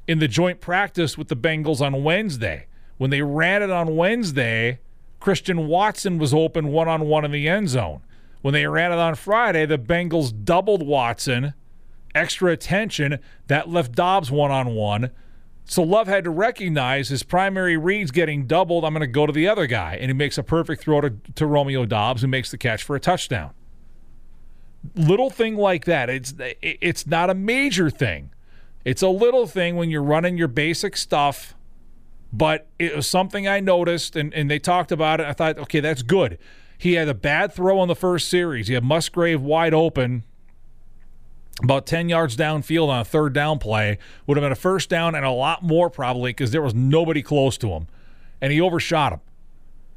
in 0.07 0.19
the 0.19 0.27
joint 0.27 0.61
practice 0.61 1.17
with 1.17 1.27
the 1.27 1.35
Bengals 1.35 1.81
on 1.81 2.03
Wednesday. 2.03 2.67
When 2.97 3.09
they 3.09 3.23
ran 3.23 3.63
it 3.63 3.71
on 3.71 3.95
Wednesday, 3.95 4.79
Christian 5.19 5.67
Watson 5.67 6.17
was 6.17 6.33
open 6.33 6.69
one 6.69 6.87
on 6.87 7.07
one 7.07 7.25
in 7.25 7.31
the 7.31 7.47
end 7.47 7.69
zone. 7.69 8.01
When 8.41 8.53
they 8.53 8.65
ran 8.65 8.91
it 8.91 8.99
on 8.99 9.15
Friday, 9.15 9.65
the 9.65 9.77
Bengals 9.77 10.33
doubled 10.45 10.85
Watson, 10.85 11.53
extra 12.15 12.51
attention. 12.51 13.19
That 13.47 13.69
left 13.69 13.93
Doubs 13.93 14.31
one 14.31 14.51
on 14.51 14.75
one. 14.75 15.11
So 15.65 15.83
Love 15.83 16.07
had 16.07 16.23
to 16.23 16.29
recognize 16.29 17.09
his 17.09 17.21
primary 17.21 17.77
reads 17.77 18.11
getting 18.11 18.47
doubled. 18.47 18.83
I'm 18.85 18.93
going 18.93 19.01
to 19.01 19.07
go 19.07 19.27
to 19.27 19.33
the 19.33 19.47
other 19.47 19.67
guy. 19.67 19.95
And 19.95 20.09
he 20.09 20.13
makes 20.13 20.37
a 20.37 20.43
perfect 20.43 20.81
throw 20.81 21.01
to, 21.01 21.13
to 21.35 21.45
Romeo 21.45 21.85
Doubs, 21.85 22.21
who 22.21 22.27
makes 22.27 22.49
the 22.49 22.57
catch 22.57 22.81
for 22.81 22.95
a 22.95 22.99
touchdown. 22.99 23.51
Little 24.95 25.29
thing 25.29 25.57
like 25.57 25.85
that. 25.85 26.09
It's 26.09 26.33
it's 26.61 27.05
not 27.05 27.29
a 27.29 27.35
major 27.35 27.89
thing. 27.89 28.31
It's 28.85 29.01
a 29.01 29.09
little 29.09 29.45
thing 29.45 29.75
when 29.75 29.89
you're 29.89 30.01
running 30.01 30.37
your 30.37 30.47
basic 30.47 30.95
stuff 30.95 31.53
but 32.31 32.67
it 32.77 32.95
was 32.95 33.07
something 33.07 33.47
I 33.47 33.59
noticed, 33.59 34.15
and, 34.15 34.33
and 34.33 34.49
they 34.49 34.59
talked 34.59 34.91
about 34.91 35.19
it. 35.19 35.25
I 35.25 35.33
thought, 35.33 35.57
okay, 35.57 35.79
that's 35.79 36.01
good. 36.01 36.37
He 36.77 36.93
had 36.93 37.09
a 37.09 37.13
bad 37.13 37.51
throw 37.53 37.79
on 37.79 37.87
the 37.87 37.95
first 37.95 38.29
series. 38.29 38.67
He 38.67 38.73
had 38.73 38.83
Musgrave 38.83 39.41
wide 39.41 39.73
open, 39.73 40.23
about 41.61 41.85
10 41.85 42.07
yards 42.07 42.37
downfield 42.37 42.87
on 42.87 43.01
a 43.01 43.05
third 43.05 43.33
down 43.33 43.59
play. 43.59 43.97
Would 44.27 44.37
have 44.37 44.43
been 44.43 44.51
a 44.51 44.55
first 44.55 44.89
down 44.89 45.15
and 45.15 45.25
a 45.25 45.31
lot 45.31 45.63
more 45.63 45.89
probably 45.89 46.29
because 46.31 46.51
there 46.51 46.61
was 46.61 46.73
nobody 46.73 47.21
close 47.21 47.57
to 47.57 47.69
him. 47.69 47.87
And 48.41 48.53
he 48.53 48.61
overshot 48.61 49.11
him. 49.11 49.19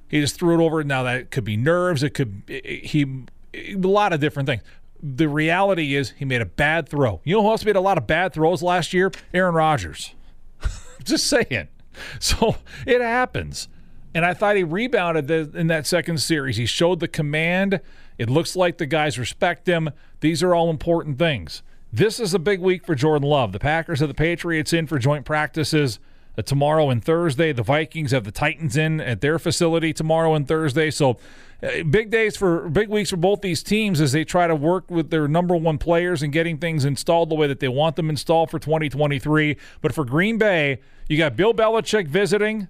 He 0.08 0.20
just 0.20 0.38
threw 0.38 0.60
it 0.60 0.64
over. 0.64 0.82
Now, 0.82 1.04
that 1.04 1.30
could 1.30 1.44
be 1.44 1.56
nerves. 1.56 2.02
It 2.02 2.10
could, 2.10 2.42
he, 2.48 3.24
a 3.54 3.74
lot 3.76 4.12
of 4.12 4.20
different 4.20 4.46
things. 4.48 4.62
The 5.00 5.28
reality 5.28 5.94
is 5.94 6.10
he 6.18 6.24
made 6.24 6.40
a 6.40 6.46
bad 6.46 6.88
throw. 6.88 7.20
You 7.24 7.36
know 7.36 7.42
who 7.42 7.50
else 7.50 7.64
made 7.64 7.76
a 7.76 7.80
lot 7.80 7.96
of 7.96 8.06
bad 8.06 8.32
throws 8.32 8.62
last 8.62 8.92
year? 8.92 9.10
Aaron 9.32 9.54
Rodgers. 9.54 10.14
just 11.04 11.28
saying. 11.28 11.68
So 12.20 12.56
it 12.86 13.00
happens. 13.00 13.68
And 14.14 14.24
I 14.24 14.34
thought 14.34 14.56
he 14.56 14.64
rebounded 14.64 15.30
in 15.54 15.68
that 15.68 15.86
second 15.86 16.18
series. 16.18 16.56
He 16.56 16.66
showed 16.66 17.00
the 17.00 17.08
command. 17.08 17.80
It 18.18 18.28
looks 18.28 18.54
like 18.54 18.78
the 18.78 18.86
guys 18.86 19.18
respect 19.18 19.66
him. 19.66 19.90
These 20.20 20.42
are 20.42 20.54
all 20.54 20.70
important 20.70 21.18
things. 21.18 21.62
This 21.92 22.20
is 22.20 22.34
a 22.34 22.38
big 22.38 22.60
week 22.60 22.84
for 22.84 22.94
Jordan 22.94 23.28
Love. 23.28 23.52
The 23.52 23.58
Packers 23.58 24.00
and 24.00 24.10
the 24.10 24.14
Patriots 24.14 24.72
in 24.72 24.86
for 24.86 24.98
joint 24.98 25.24
practices 25.24 25.98
uh, 26.36 26.42
tomorrow 26.42 26.90
and 26.90 27.04
Thursday. 27.04 27.52
The 27.52 27.62
Vikings 27.62 28.12
have 28.12 28.24
the 28.24 28.32
Titans 28.32 28.76
in 28.76 29.00
at 29.00 29.20
their 29.20 29.38
facility 29.38 29.92
tomorrow 29.92 30.34
and 30.34 30.46
Thursday. 30.46 30.90
So 30.90 31.18
uh, 31.62 31.84
big 31.84 32.10
days 32.10 32.36
for 32.36 32.68
big 32.68 32.88
weeks 32.88 33.10
for 33.10 33.16
both 33.16 33.40
these 33.40 33.62
teams 33.62 34.00
as 34.00 34.12
they 34.12 34.24
try 34.24 34.46
to 34.46 34.54
work 34.54 34.90
with 34.90 35.10
their 35.10 35.28
number 35.28 35.56
one 35.56 35.78
players 35.78 36.22
and 36.22 36.32
getting 36.32 36.58
things 36.58 36.84
installed 36.84 37.30
the 37.30 37.34
way 37.34 37.46
that 37.46 37.60
they 37.60 37.68
want 37.68 37.96
them 37.96 38.10
installed 38.10 38.50
for 38.50 38.58
2023. 38.58 39.56
But 39.80 39.94
for 39.94 40.04
Green 40.04 40.38
Bay, 40.38 40.80
you 41.08 41.18
got 41.18 41.36
Bill 41.36 41.54
Belichick 41.54 42.08
visiting. 42.08 42.68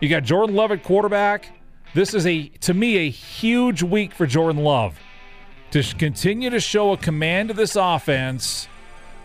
You 0.00 0.08
got 0.08 0.24
Jordan 0.24 0.56
Love 0.56 0.72
at 0.72 0.82
quarterback. 0.82 1.56
This 1.94 2.14
is 2.14 2.26
a 2.26 2.48
to 2.60 2.72
me 2.72 2.96
a 2.96 3.10
huge 3.10 3.82
week 3.82 4.14
for 4.14 4.26
Jordan 4.26 4.62
Love 4.62 4.98
to 5.72 5.82
continue 5.96 6.50
to 6.50 6.60
show 6.60 6.92
a 6.92 6.96
command 6.96 7.50
of 7.50 7.56
this 7.56 7.76
offense 7.76 8.66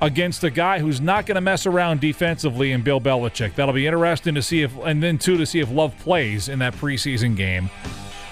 against 0.05 0.43
a 0.43 0.51
guy 0.51 0.77
who's 0.77 1.01
not 1.01 1.25
going 1.25 1.35
to 1.35 1.41
mess 1.41 1.65
around 1.65 1.99
defensively 1.99 2.71
in 2.71 2.83
Bill 2.83 3.01
Belichick. 3.01 3.55
That'll 3.55 3.73
be 3.73 3.87
interesting 3.87 4.35
to 4.35 4.41
see 4.43 4.61
if, 4.61 4.71
and 4.85 5.01
then 5.01 5.17
too 5.17 5.35
to 5.37 5.47
see 5.47 5.59
if 5.59 5.71
Love 5.71 5.97
plays 5.97 6.47
in 6.47 6.59
that 6.59 6.75
preseason 6.75 7.35
game 7.35 7.71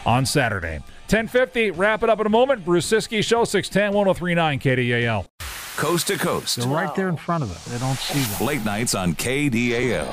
on 0.05 0.23
Saturday. 0.27 0.77
1050, 1.09 1.71
wrap 1.71 2.03
it 2.03 2.11
up 2.11 2.19
in 2.19 2.27
a 2.27 2.29
moment. 2.29 2.63
Bruce 2.63 2.87
Ciskie 2.87 3.23
Show, 3.23 3.43
610 3.43 3.91
1039 3.93 4.59
KDAL. 4.59 5.25
Coast 5.75 6.07
to 6.07 6.17
coast. 6.17 6.57
They're 6.57 6.67
right 6.67 6.93
there 6.93 7.09
in 7.09 7.17
front 7.17 7.43
of 7.43 7.49
them. 7.49 7.73
They 7.73 7.79
don't 7.79 7.97
see 7.97 8.19
them. 8.19 8.45
Late 8.45 8.63
nights 8.63 8.93
on 8.93 9.15
KDAL. 9.15 10.07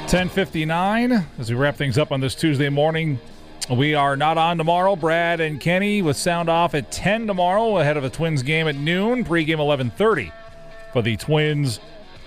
1059, 0.00 1.12
as 1.38 1.50
we 1.50 1.56
wrap 1.56 1.76
things 1.76 1.98
up 1.98 2.10
on 2.10 2.20
this 2.20 2.34
Tuesday 2.34 2.68
morning. 2.68 3.20
We 3.68 3.94
are 3.94 4.16
not 4.16 4.38
on 4.38 4.58
tomorrow. 4.58 4.94
Brad 4.94 5.40
and 5.40 5.58
Kenny 5.58 6.00
with 6.00 6.16
sound 6.16 6.48
off 6.48 6.74
at 6.74 6.92
10 6.92 7.26
tomorrow 7.26 7.78
ahead 7.78 7.96
of 7.96 8.04
the 8.04 8.10
Twins 8.10 8.44
game 8.44 8.68
at 8.68 8.76
noon. 8.76 9.24
Pregame 9.24 9.58
11:30 9.58 10.30
for 10.92 11.02
the 11.02 11.16
Twins 11.16 11.80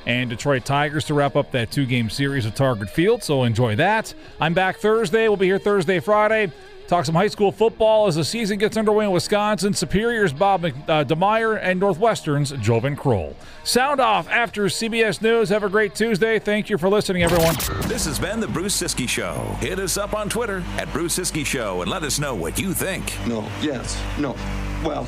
and 0.05 0.29
Detroit 0.29 0.65
Tigers 0.65 1.05
to 1.05 1.13
wrap 1.13 1.37
up 1.37 1.51
that 1.51 1.71
two-game 1.71 2.09
series 2.09 2.45
at 2.45 2.55
Target 2.55 2.89
Field. 2.89 3.23
So 3.23 3.43
enjoy 3.43 3.77
that. 3.77 4.13
I'm 4.41 4.53
back 4.53 4.77
Thursday. 4.77 5.29
We'll 5.29 5.37
be 5.37 5.45
here 5.45 5.59
Thursday, 5.59 6.01
Friday. 6.01 6.51
Talk 6.89 7.05
some 7.05 7.13
high 7.13 7.27
school 7.27 7.51
football 7.51 8.07
as 8.07 8.15
the 8.15 8.25
season 8.25 8.57
gets 8.57 8.75
underway 8.75 9.05
in 9.05 9.11
Wisconsin. 9.11 9.75
Superior's 9.75 10.33
Bob 10.33 10.65
uh, 10.65 10.71
DeMeyer 11.03 11.59
and 11.61 11.79
Northwestern's 11.79 12.49
Joven 12.53 12.95
Kroll. 12.95 13.35
Sound 13.63 13.99
off 14.01 14.27
after 14.27 14.65
CBS 14.65 15.21
News. 15.21 15.49
Have 15.49 15.61
a 15.61 15.69
great 15.69 15.93
Tuesday. 15.93 16.39
Thank 16.39 16.67
you 16.67 16.79
for 16.79 16.89
listening, 16.89 17.21
everyone. 17.21 17.53
This 17.87 18.05
has 18.07 18.17
been 18.17 18.39
the 18.39 18.47
Bruce 18.47 18.75
Ciskie 18.81 19.07
Show. 19.07 19.35
Hit 19.59 19.77
us 19.77 19.99
up 19.99 20.15
on 20.15 20.29
Twitter 20.29 20.63
at 20.77 20.91
Bruce 20.91 21.19
Ciskie 21.19 21.45
Show 21.45 21.83
and 21.83 21.91
let 21.91 22.01
us 22.01 22.17
know 22.17 22.33
what 22.33 22.57
you 22.57 22.73
think. 22.73 23.13
No, 23.27 23.47
yes, 23.61 23.95
no. 24.17 24.35
Well, 24.83 25.07